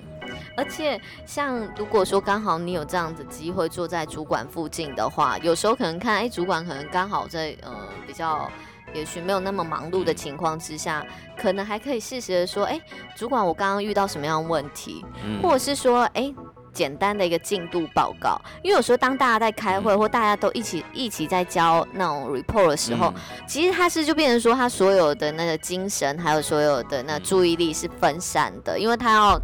[0.57, 7.71] 而且像如果说刚好你有这样子机会坐在主管附近的话，有时候可能看哎主管可能刚好在呃
[8.07, 8.51] 比较
[8.95, 11.05] 也许没有那么忙碌的情况之下，
[11.37, 12.81] 可能还可以适时的说哎
[13.17, 15.05] 主管我刚刚遇到什么样的问题，
[15.43, 16.33] 或者是说哎。
[16.73, 23.13] 简单的一个进度报告，因为有时候当大家在开会或大家都一起一起在交那种 report 的时候，
[23.47, 29.41] 其实他是就变成说他所有的那个精神还有所有的那注意力是分散的，因为他要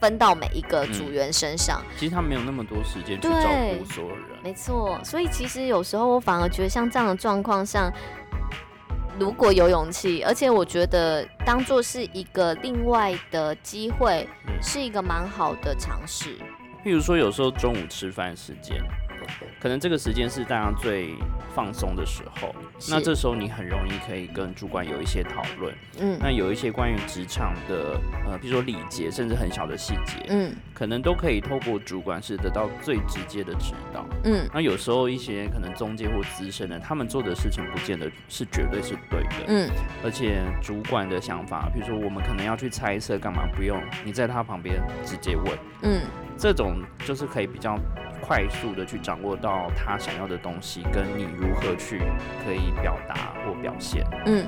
[0.00, 1.82] 分到每一个组员身上。
[1.98, 4.26] 其实他没有那么多时间去照顾所有人。
[4.42, 7.92] 没错，所以其实有时候我反而觉得像这样的状况上。
[9.18, 14.26] 如果有勇气，而且我觉得当做是一个另外的机会，
[14.62, 16.38] 是一个蛮好的尝试。
[16.84, 18.82] 譬如说，有时候中午吃饭时间。
[19.60, 21.14] 可能这个时间是大家最
[21.54, 22.54] 放松的时候，
[22.90, 39.70] 那这时候你很容易可以跟主管有一些讨论，嗯，那有一些关于职场的，呃，比如说礼节，甚至很小的细节，嗯，可能都可以透过主管是得到最直接的指导，嗯，那有时候一些可能中介或资深的，他们做的事情不见得是绝对是对的，嗯，
[40.04, 46.00] 而且主管的想法，比如说我们可能要去猜测干嘛，不用你在他旁边直接问，嗯，
[46.38, 47.78] 这种就是可以比较。
[48.22, 51.98] 快速的去掌握到他想要的东西，跟你如何去
[52.44, 54.06] 可以表达或表现。
[54.26, 54.46] 嗯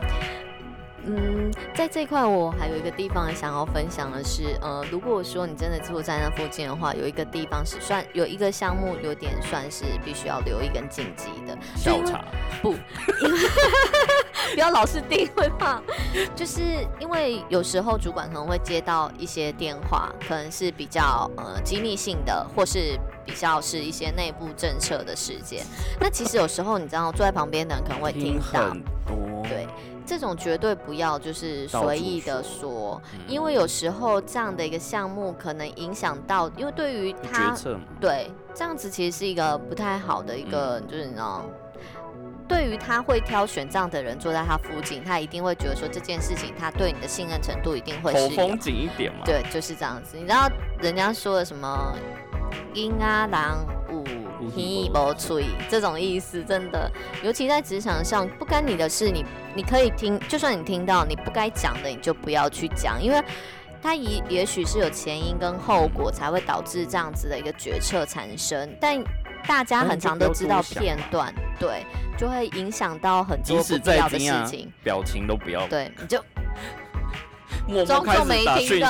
[1.07, 11.59] 嗯，在这块我还有一个地方想要分享的是，呃，如果说你真的住在那附近的话，有一个地方是算有一个项目，有点算是必须要留一根禁忌的。
[11.77, 12.25] 小茶
[12.63, 12.73] 不，
[14.55, 15.81] 不要老是定会怕，
[16.37, 16.61] 就是
[17.01, 22.99] 因为有时候主管可能会接到一些电话，可能是比较呃机密性的，或是。
[23.27, 25.65] 比较是一些内部政策的事件，
[25.99, 28.71] 那其实有时候你知道坐在旁边的人可能会听到，
[29.49, 29.67] 对，
[30.05, 37.57] 这种绝对不要就是随意的说，因为有时候这样的一个项目可能影响到，因为对于他，
[37.99, 41.47] 对，这样子其实是一个不太好的一个，就是你知道，
[42.49, 50.49] 对于他会挑选这样的人坐在他附近，他一定会觉得说这件事情他对你的信任程度一定会是风景一点嘛，对，就是这样子，你知道
[50.81, 51.97] 人家说的什么？
[52.73, 54.05] 阴啊，狼五
[54.51, 56.91] 皮薄吹这种意思，真的，
[57.23, 59.25] 尤其在职场上，不干你的事，你
[59.57, 63.23] 你可以听，就算你听到你不该讲的，你就不要去讲，因为
[63.83, 68.77] 他也也许是有前因跟后果，才会导致这样子的一个决策产生。
[68.81, 69.03] 但
[69.47, 71.85] 大家很常都知道片段，对，
[72.17, 78.89] 就会影响到很多不必要的事情，表情都不要，对，你就 装作没听的，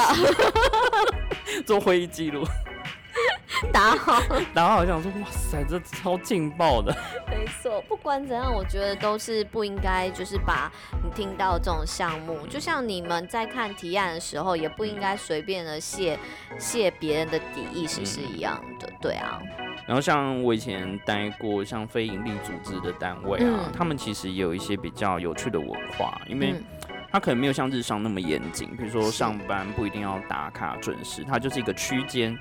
[1.67, 2.45] 做会议记录。
[3.73, 4.21] 打好，
[4.53, 6.93] 打好，想说哇塞，这超劲爆的。
[7.29, 10.71] 没错，不管怎样，我觉得都是不应该，就是把
[11.03, 16.19] 你听到这种项目，就像你们在看提案的时候，也不应该随便的泄
[16.59, 19.41] 泄别人的底意识是一样的，对啊。
[19.87, 26.55] 然后像我以前待过像非营利组织的单位啊，他们其实也有一些比较有趣的文化，因为
[27.11, 32.39] 他可能没有像日商那么严谨，比如说上班不一定要打卡准时，它就是一个区间。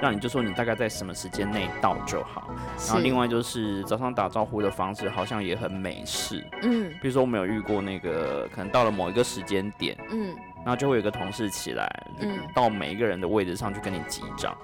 [0.00, 2.54] 让你就说你大概在什么时间内到就好，
[2.86, 14.56] 然后另外就是早上打招呼的方式好像也很美式，嗯，比如说我们有遇过那个可能到了某一个时间点，嗯，然后就会有个同事起来，嗯，到每一个人的位置上去跟你击掌，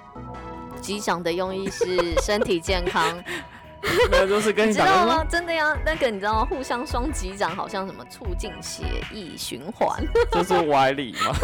[0.84, 3.02] 击掌的用意是身体健康。
[4.10, 5.22] 没有，就是跟你知道吗？
[5.28, 6.44] 真的呀，那个你知道吗？
[6.46, 8.82] 互相双击掌，好像什么促进血
[9.12, 11.36] 液循环，这是歪理吗？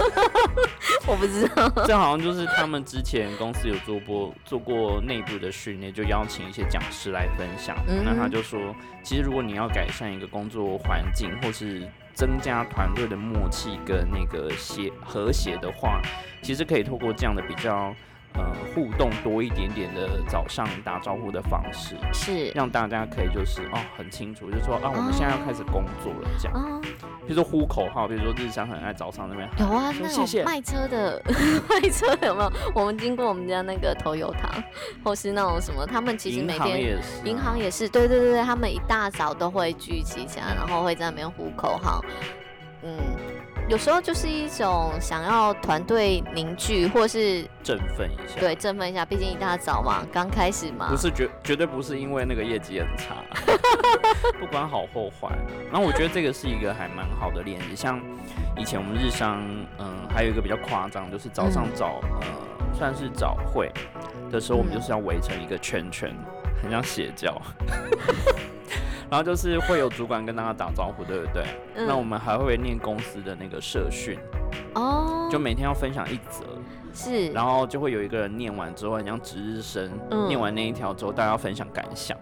[1.06, 1.70] 我不知道。
[1.86, 7.76] 这好像就是他们之前公司有做过做过内部的训练，就邀请一些讲师来分享。
[7.86, 16.00] 那他就说，其实如果你要改善一个工作环境，或是增加团队的默契跟那个协和谐的话，
[16.42, 17.94] 其实可以透过这样的比较。
[18.34, 26.80] 呃，互动多一点点的早上打招呼的方式，是让大家可以就是哦很清楚，就是说啊，我们现在要开始工作了这样。
[27.26, 31.22] 比比如说呼口号，比如说日商很爱早上那边有啊，那种卖车的
[31.70, 32.52] 卖车有没有？
[32.74, 34.50] 我们经过我们家那个头油堂，
[35.04, 42.04] 或是那种什么，他们其实每天银行也是，对对对对，他们一大早都会聚集起来，然后会在那边呼口号，
[42.82, 42.96] 嗯。
[43.70, 48.40] 有时候就是一种想要团队凝聚，或是振奋一下。
[48.40, 50.88] 对，振奋一下，毕竟一大早嘛，刚开始嘛。
[50.90, 53.14] 不是绝绝对不是因为那个业绩很差，
[54.40, 55.32] 不管好或坏。
[55.70, 57.76] 然后我觉得这个是一个还蛮好的练习。
[57.76, 58.00] 像
[58.56, 59.40] 以前我们日商，
[59.78, 63.70] 嗯，还有一个比较夸张，就是早上早，呃，算是早会
[64.32, 66.12] 的时候，我们就是要围成一个圈圈，
[66.62, 67.40] 很像邪教。
[69.10, 71.44] 然后就是会有主管跟大家打招呼，对不对？
[71.74, 74.16] 那我们还会念公司的那个社训，
[74.74, 76.44] 哦，就每天要分享一则，
[76.94, 79.90] 是，然后就会有一个人念完之后，很像值日生，
[80.28, 82.16] 念完那一条之后，大家要分享感想。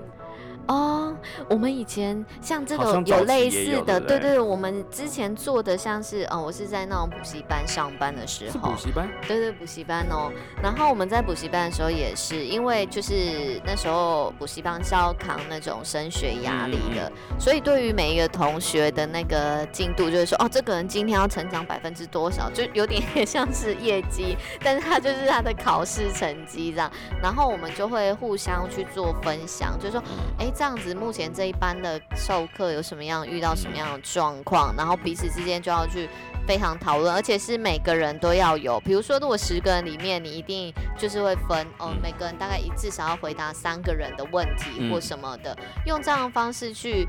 [0.69, 1.15] 哦，
[1.49, 10.31] 我们以前像这个有类似的，对对，我们之前做的像是，哦，我是在那种补习班上班的时候，补习班，对对，补习班哦。
[10.63, 17.11] 然后我们在补习班的时候也是，因为就是那时候补习班是要扛那种升学压力的，
[17.41, 26.93] 所以对于每一个同学的那个进度，就是说，哦，这个人今天要成长百分之多少，就有点 像是业绩，但是他就是他的考试成绩这样。
[27.23, 30.03] 然后我们就会互相去做分享，就是说，
[30.39, 30.53] 哎。
[30.59, 36.09] 这样子，目前这一班的授课有什么样遇到什么样的状况，然后彼此之间就要去
[36.49, 38.81] 非常讨论，而且是每个人都要有。
[38.81, 45.57] 比如说，如果十个人里面，你一定就是会分哦，每个人大概一至少要回答三个人的问题或什么的，
[45.87, 47.07] 用这样的方式去，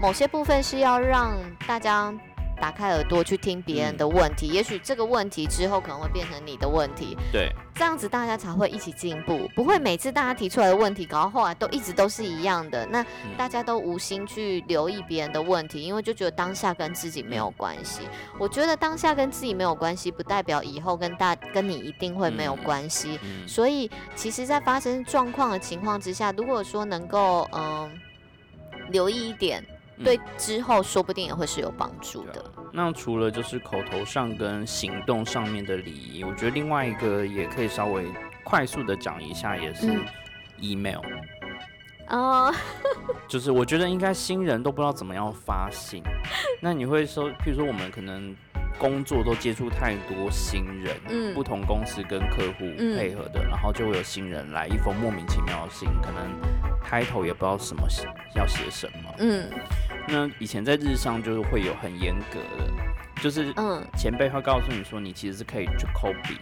[0.00, 1.34] 某些部分是要让
[1.66, 2.14] 大家。
[2.60, 7.16] 打开耳朵去听别人的问题，也许这个问题之后可能会变成你的问题。
[7.32, 12.86] 对，这样子大家才会一起进步，不会每次大家提出来的问题搞到后来都一直都是一样的。
[12.86, 13.04] 那
[13.36, 18.02] 大家都无心去留意别人的问题，因为就觉得当下跟自己没有关系。
[18.38, 23.18] 我觉得当下跟自己没有关系，不代表以后跟大跟你一定会没有关系。
[23.46, 27.90] 所以，其实，在发生状况的情况之下，如果说能够嗯
[28.90, 29.64] 留意一点。
[30.04, 32.44] 对，之后说不定也会是有帮助的。
[32.72, 38.04] 那除了就是口头上跟行动上面的礼仪，我觉得另外一个也可以稍微
[38.44, 39.88] 快速的讲一下，也是
[40.58, 41.00] email。
[42.08, 42.54] 哦，
[43.26, 46.02] 就是我觉得应该新人都不知道怎么样发信。
[46.60, 48.36] 那你会说，譬如说我们可能
[48.78, 56.56] 工作都接触太多新人，嗯，不同公司跟客户配合的，然后就会有新人来一封莫名其妙的信，可能。
[56.88, 59.50] 开头也不知道什么写要写什么，嗯，
[60.08, 62.72] 那以前在日上就是会有很严格的，
[63.22, 66.36] 就是嗯前辈会告诉你说你其实是可以去 copy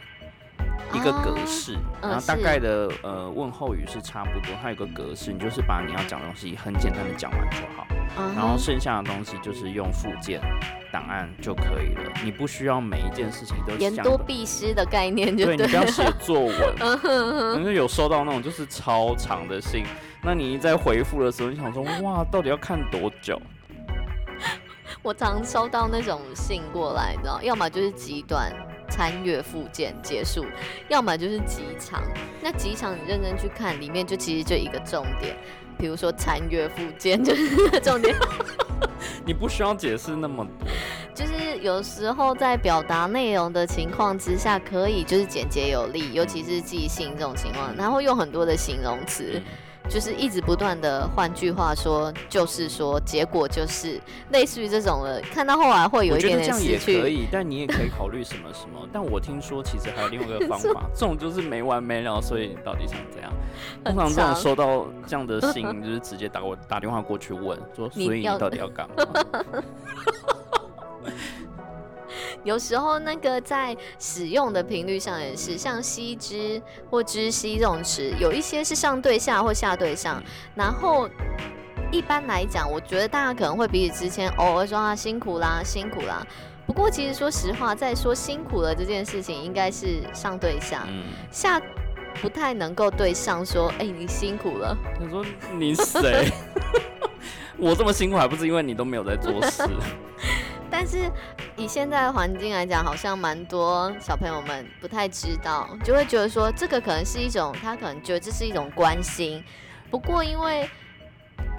[0.92, 7.86] 一个格式，然后大概的呃问候语是差不多，它有个格式，你就是把你要讲的东西很简单的讲完就好，
[8.34, 10.40] 然后剩下的东西就是用附件
[10.92, 19.84] 档案就可以了，你不需要每一件事情都言多必失的概念，就对你不要写作文，因为有收到那种就是超长的信。
[20.22, 23.40] 那你在回复的时候，你想说哇，到底要看多久？
[25.05, 28.50] 我常收到那种信过来，你知道，要么就是极短
[28.88, 30.46] 参阅附件结束，
[30.88, 32.02] 要么就是极长。
[32.40, 35.36] 那极长你认真去看，里面就其实就一个重点，
[35.76, 38.16] 比如说参阅附件 就是重点。
[39.26, 40.66] 你不需要解释那么多，
[41.14, 49.38] 就是有时候在表达内容的情况之下，可以就是简洁有力，尤其是寄信这种情况，然后用很多的形容词。
[49.89, 54.01] 就是一直不断的换句话说，就是说结果就是
[54.32, 56.76] 类似于这种的，看到后来会有一点点失去。
[56.76, 58.89] 这样也可以，但你也可以考虑什么什么。
[58.93, 63.32] 但我听说其实还有另外一个方法， 这种就是没完没了，所以到底想怎样？
[63.85, 68.97] 通常这种收到这样的信，就是直接打我打电话过去问，说所以你到底要干嘛？
[72.45, 80.22] 有时候那个在使用的频率上也是，像吸之或知悉这种词，有一些是上对下或下对上。
[80.55, 81.09] 然后
[81.90, 86.24] 一般来讲，我觉得大家可能会彼此之间偶尔说啊辛苦啦，辛苦啦。
[86.66, 90.86] 不过其实说实话，在说辛苦了这件事情，应该是上对下，
[91.30, 91.61] 下
[92.20, 94.76] 不太能够对上说，哎，你辛苦了。
[95.01, 95.24] 你说
[95.59, 96.30] 你谁？
[97.57, 99.62] 我这么辛苦还不是因为你都没有在做事？
[100.77, 101.09] 但是
[101.57, 109.41] 以现在的环境来讲，好像蛮多小朋友们不太知道，就会觉得说这个可能是一种，他可能觉得这是一种关心。
[109.89, 110.68] 不过因为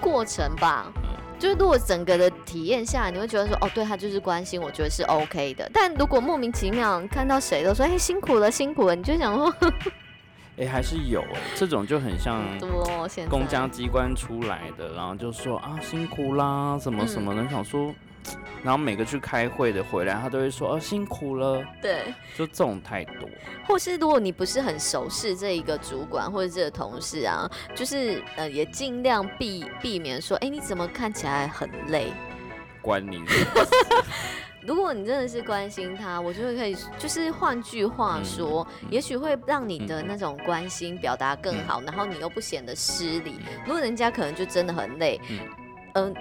[0.02, 0.92] 过程吧，
[1.38, 5.68] 就是如果整个的体验下来，你会觉得说哦，对他就是关心，我觉得是 OK 的。
[5.72, 9.50] 但如果莫名其妙看到谁都说哎辛苦了辛苦了，你就想说，
[10.60, 12.42] 哎还是有哎，这种就很像
[13.30, 17.94] 公家机关出来的，然后就说啊辛苦啦什么什么的，想说。
[18.62, 23.28] 然后每个去开会的回来，他都会说哦辛苦了，对，就这种态度。
[23.66, 32.12] 或是如果你不是很熟悉这一个主管或者这个同事啊，就是呃也尽量避避免说，哎你怎么看起来很累？
[32.82, 33.22] 关你。
[34.66, 43.36] 如果你真的是关心他，我就会可以，就是换句话说，也许会让你的那种关心表达更好，然后你又不显得失礼。
[43.64, 45.20] 如果人家可能就真的很累，
[45.94, 46.12] 嗯。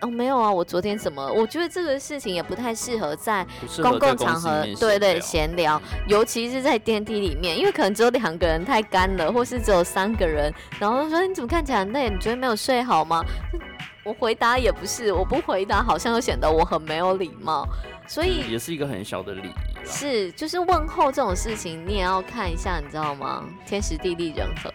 [0.00, 1.26] 哦，没有啊，我昨天怎么？
[1.32, 3.46] 我觉得这个事情也不太适合在
[3.82, 12.10] 公共场合，对对，闲聊，尤其是在电梯里面，因为可能只有两个人太干了，或是只有三个人，然后说你怎么看起来很累？
[12.10, 13.22] 你昨天没有睡好吗？
[14.04, 17.66] 我回答也不是，我不回答好像又显得我很没有礼貌，
[18.06, 19.52] 所以也是一个很小的礼仪。
[19.84, 23.44] 是，就是问候这种事情，你也要看一下，你知道吗？
[23.66, 24.70] 天时地利人和。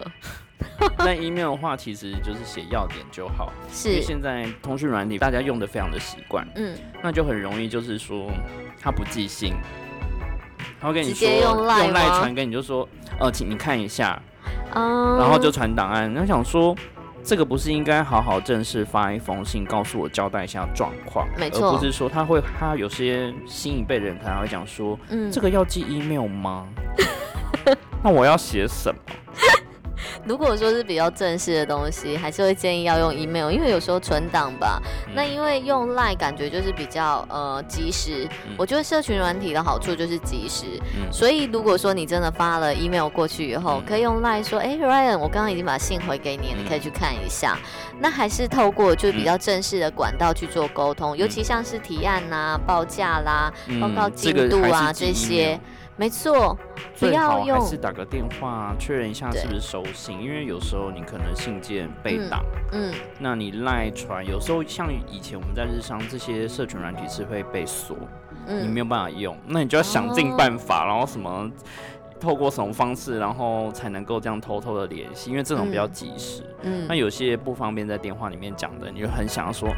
[0.98, 3.52] 那 email 的话，其实就是写要点就好。
[3.70, 8.30] 是，因为现在通讯软体大家用的非常的习惯，嗯，那就很容易就是说
[8.80, 9.54] 他不记性，
[10.80, 14.20] 他会跟你说用赖传给你，就说呃，请你看一下，
[14.74, 16.12] 然后就传档案。
[16.12, 16.74] 那想说
[17.24, 26.66] 这个不是应该好好正式发一封信，告诉我交代一下状况，没错，而不是说他会他有些新一辈的人可能会讲说，嗯，这个要寄 email 吗？
[28.02, 29.00] 那我要写什么？
[30.24, 34.80] 如果说是比较正式的东西，还是会建议要用 email，因为有时候存档吧。
[35.14, 38.28] 那因为用 line 感觉就是比较呃及时。
[38.56, 40.66] 我觉得社群软体的好处就是及时。
[41.10, 47.58] 所以如果说你真的发了 email 过去以后，可以用 line 说，哎，Ryan，我刚刚已经把信回给你，你可以去看一下。
[48.00, 55.58] 那还是透过就是比较正式的管道去做沟通，尤其像是提案呐、报价啦、报告进度啊这些。
[55.96, 56.58] 没错，
[56.94, 67.96] 最好还是打个电话确认一下是不是收信，因为有时候你可能信件被挡，嗯，那你赖传，有时候像以前我们在日商这些社群软体是会被锁，
[68.46, 71.48] 嗯，你没有办法用，那你就要想尽办法，然后什么
[72.18, 79.68] 透过什么方式，然后才能够这样偷偷的联系，因为这种比较及时，嗯，那有些不方便在电话里面讲的，你就很想要说。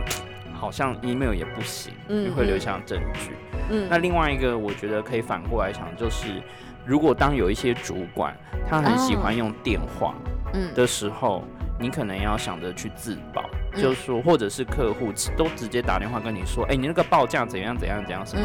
[0.65, 3.33] 好像 email 也不行，你会留下证据。
[3.69, 6.43] 嗯，那另外一个我觉得可以反过来想，就是
[6.87, 8.35] 如果当有一些主管
[8.67, 10.15] 他很喜欢用电话
[10.55, 11.45] 嗯的时候，
[11.79, 13.45] 你可能要想着去自保，
[13.77, 18.43] 就是说，或者是客户都直接打电话跟你说，哎，你那个报价怎样怎样怎样什么，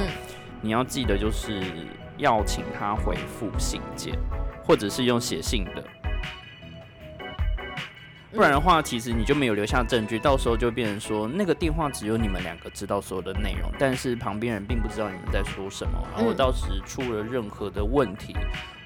[0.59, 1.63] 你要记得就是
[2.17, 4.13] 要请他回复信件，
[4.65, 5.81] 或者是用写信的。
[8.31, 15.93] 不然的话，其实你就没有留下证据，到时候就变成说那个电话只有你们两个知道所有的内容，但是旁边人并不知道你们在说什么。
[16.15, 18.35] 然后到时出了任何的问题，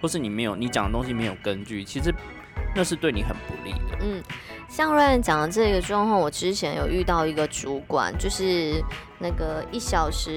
[0.02, 2.14] 或是你没有你讲的东西没有根据，其实
[2.76, 3.98] 那是对你很不利的。
[4.02, 4.24] 嗯。
[4.70, 8.84] 像瑞安讲的这个状况，我之前有遇到一个主管，就是
[9.20, 10.32] 那个一小时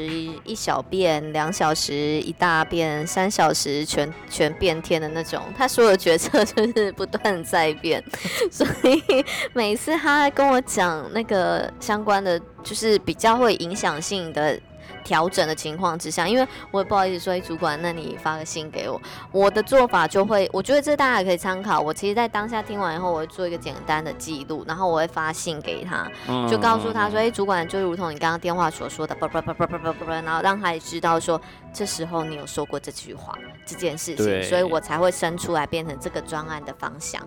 [0.45, 8.05] 一小便，两小时一大便，三小时全全变天的那种，他所有的决策就是不断在变，
[8.53, 14.61] 所以每次他跟我讲那个相关的，就是比较会影响性的。
[15.07, 19.01] 调整的情况之下，因为我也不好意思说，哎主管，那你发个信给我，
[19.31, 21.79] 我的做法就会，我觉得这大家也可以参考。
[21.79, 26.11] 我其实，在当下听完以后，我会做一个简单的记录，然后我会发信给他，
[26.49, 31.41] 就告诉他说，哎，主管就如同你刚刚电话所说的，叭叭叭叭叭叭叭，然后让他也知道说，
[31.77, 37.21] 这时候你有说过这句话，这件事情，所以我才会生出来变成这个专案的方向。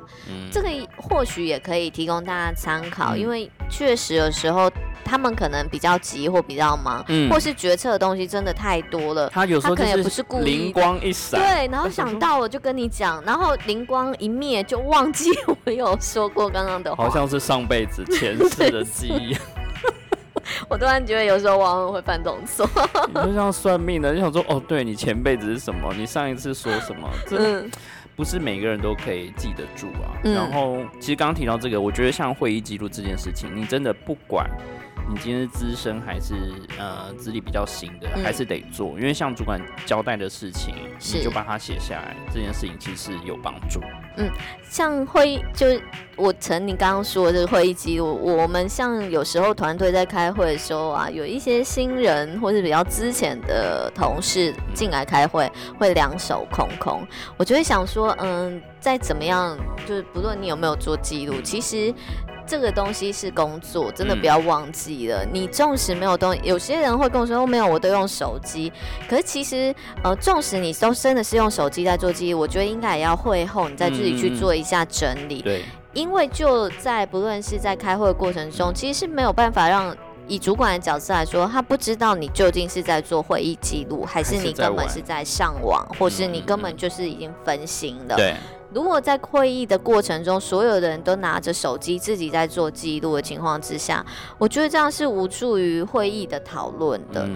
[0.51, 4.71] 这个或许也可以提供大家参考，因为确实有时候。
[5.05, 9.27] 他们可能比较急或比较忙，或是决策的东西真的太多了。
[9.29, 15.31] 他有时候可能也不是故意，灵光一闪，对，然后想到我就跟你讲，然后灵光一灭就忘记
[15.65, 19.35] 我有说过刚刚的话，好像是上辈子前世的记忆。
[20.69, 22.67] 我突然觉得有时候往往会犯这种错，
[23.23, 25.93] 就像算命的，就想说哦，对你前辈子是什么？
[25.95, 27.09] 你上一次说什么？
[27.27, 27.63] 这
[28.15, 30.11] 不是每个人都可以记得住啊。
[30.23, 34.49] 然后其实刚刚提到这个，我觉得像会议记录这件事情，你真的不管。
[35.09, 36.35] 你今天是资深还是
[36.77, 40.75] 呃资历比较新的，还是得做，因为像主管交代的事情，
[41.15, 43.81] 你就把它写下来，这件事情其实有帮助。
[44.17, 44.29] 嗯，
[44.69, 45.65] 像会议，就
[46.15, 57.01] 我曾你刚刚说的这个会议记录，我们像有时候团队在开会的时候啊，有一些新人或是比较之前的同事进来开会，会两手空空，
[57.35, 59.57] 我就会想说，嗯，再怎么样，
[59.87, 61.91] 就是不论你有没有做记录，其实。
[62.49, 65.23] 这个东西是工作，真的不要忘记了。
[65.31, 68.73] 你纵使没有东西，有些人会跟我说：“哦，没有，我都用手机。”
[69.07, 69.73] 可是其实，
[70.03, 75.43] 呃，纵使你都真的是用手机在做记忆，我觉得应该也要会后，你再自己去做一下整理。
[75.43, 79.95] 对，因为就在不论是在开会的过程中，其实是没有办法让。
[80.27, 88.15] 以主管的角色来说，他不知道你究竟是在做会议记录，还是你根本是在上网，或是你根本就是已经分心了。
[88.15, 88.35] 对。
[88.73, 94.05] 如果在会议的过程中，所有的人都拿着手机自己在做记录的情况之下，
[94.37, 97.27] 我觉得这样是无助于会议的讨论的。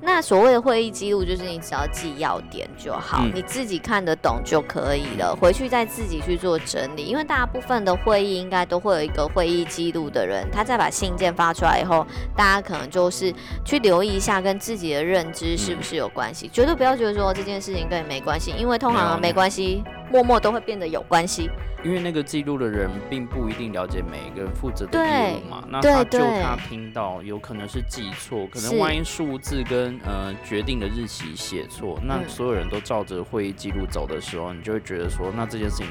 [0.00, 7.04] 那所谓的会议记录，就是你只要记要点就好，你自己看得懂就可以了，回去再自己去做整理。
[7.04, 13.34] 因为大部分的会议应该都会有一个会议记录的人，他再把信件发出来以后，大家可能就是
[13.64, 19.82] 去留意一下跟自己的认知是不是有关系，绝对不要觉得说这件事情跟你没关系，因为通常没关系。
[20.10, 21.50] 默默都会变得有关系，
[21.84, 25.62] 因为那个记录的人并不一定了解每一个人负责的业务嘛。
[25.68, 35.86] 那他就他听到有可能是记错，可能万一数字跟呃决定的日期写错，那所有人都照着会议记录走的时候，你就会觉得说，那这件事情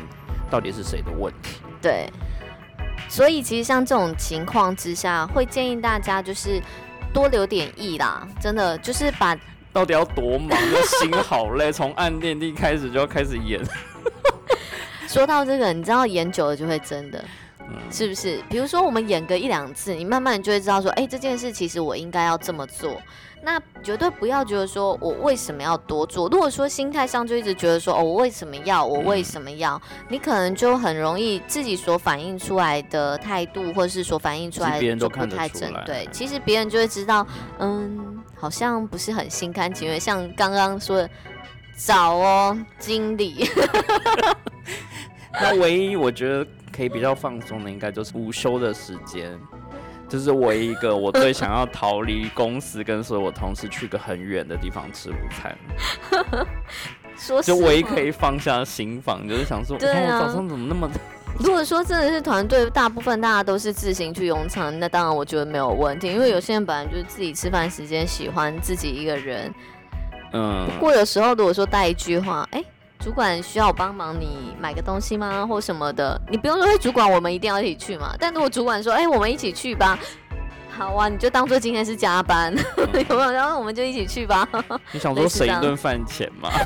[0.49, 1.61] 到底是谁的问题？
[1.81, 2.09] 对。
[3.09, 6.61] 所以其实像这种情况之下，会建议大家就是
[7.13, 9.37] 多留点意啦，真的就是把
[9.71, 10.57] 到底要多忙，
[10.99, 13.61] 心好累，从暗恋地开始就要开始演。
[15.07, 17.23] 说到这个，你知道演久了就会真的，
[17.91, 18.41] 是不是？
[18.49, 23.01] 比如说我们演个一两次，你慢慢就会知道说，哎，这件事其实我应该要这么做。
[23.43, 26.27] 那绝对不要觉得说我为什么要多做。
[26.29, 36.07] 如果说心态上就一直觉得说，哦，我为什么要，我为什么要，你可能就很容易自己所反映出来的态度，或者是所反映出来的就不太正对。
[36.11, 37.25] 其实别人就会知道，
[37.59, 39.99] 嗯，好像不是很心甘情愿。
[39.99, 41.09] 像刚刚说的。
[41.79, 43.47] 找哦，经理。
[45.39, 46.43] 那唯一我觉得
[46.77, 49.35] 可以比较放松的，应该就是午休的时间，
[50.07, 55.57] 就是唯一一个我最想要逃离公司，跟所有我同事去个很远的地方吃午餐。
[57.17, 60.87] 说就唯一可以放下心房，就是想说，对啊，早上怎么那么
[61.39, 69.51] 如果说真的是团队，大部分大家都是自行去用餐，那当然我觉得没有问题，因为有些人本来就是自己吃饭时间喜欢自己一个人。
[70.33, 72.63] 嗯，不过有时候如果说带一句话，哎，
[73.07, 78.13] 主管需要我帮忙你买个东西吗，或什么的，你不用说，主管我们一定要一起去嘛。
[78.19, 79.97] 但如果主管说，哎，我们一起去吧，
[80.69, 83.31] 好啊，你就当做今天是加班， 有没有？
[83.31, 84.45] 然后我们就一起去吧。
[84.91, 86.49] 你想说省一顿饭钱吗？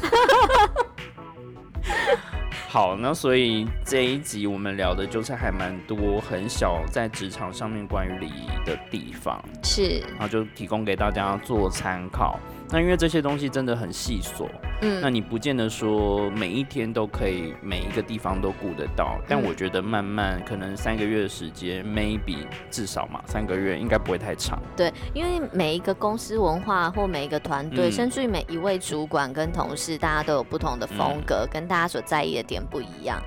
[2.67, 12.39] 好，那所以这一集我们聊的就是还蛮多很小在职场上面关于礼仪的地方，是，然后就提供给大家做参考。
[12.71, 14.47] 那因为这些东西真的很细琐，
[14.82, 24.59] 嗯，那你不见得说每一天都可以每一个地方都顾得到，但我觉得慢慢可能三个月的时间，maybe 至少嘛，三个月应该不会太长。
[24.75, 33.21] 对，因为每一个公司文化或每一个团队，甚至于每一位主管跟同事，大家都有不同的风格，跟大家所在意的点不一样。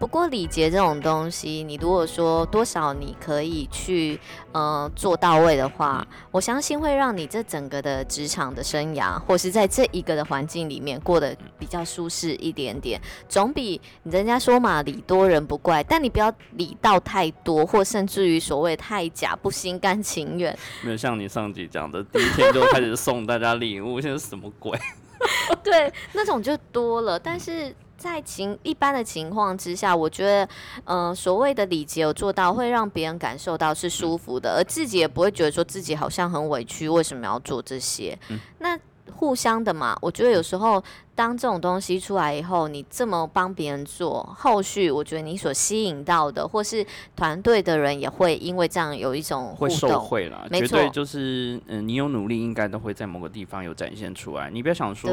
[0.00, 4.18] 不过礼节这种东西，你如果说多少你可以去
[4.50, 12.98] 呃做到位的话，我相信会让你这整个的职场的生涯，或是在这一个的环境里面过得比较舒适一点点，
[13.28, 20.58] 总比人家说嘛礼多人不怪，但你不要礼到太多，或甚至于所谓太假不心甘情愿。
[20.82, 24.78] 没有像你上集讲的，第一天就开始送大家礼物， 现在什么鬼？
[25.62, 27.76] 对，那种就多了，但是。
[28.00, 30.48] 在情一般的情况之下，我觉得，
[30.84, 38.18] 嗯，所谓的礼节有做到，会让别人感受到是舒服的，而自己也不会觉得说自己好像很委屈，为什么要做这些？
[38.60, 38.78] 那
[39.12, 40.82] 互相的嘛，我觉得有时候。
[41.20, 46.82] 当这种东西出来以后，你这么帮别人做，后续我觉得你所吸引到的，或是
[47.14, 50.46] 团队的人也会因为这样有一种会受惠啦。
[50.50, 54.48] 绝对就是嗯，你有努力，应该都会在某个地方有展现出来。
[54.50, 55.10] 你不要想说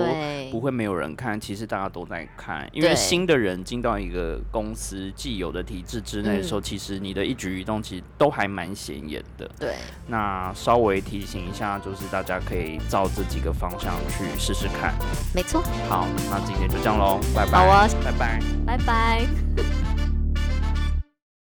[0.50, 9.46] 不会没有人看，其实大家都在看，因为新的人进到一个公司既有的体制之内的时候，其实你的一举一动其实都还蛮显眼的。
[9.60, 9.76] 对，
[10.08, 14.94] 那稍微提醒一下，就是大家可以照这几个方向去试试看。
[15.36, 15.62] 没错。
[15.90, 15.97] 好。
[15.98, 17.58] 好，那今天就这样喽，拜拜。
[17.58, 19.26] 好啊，拜拜，拜拜。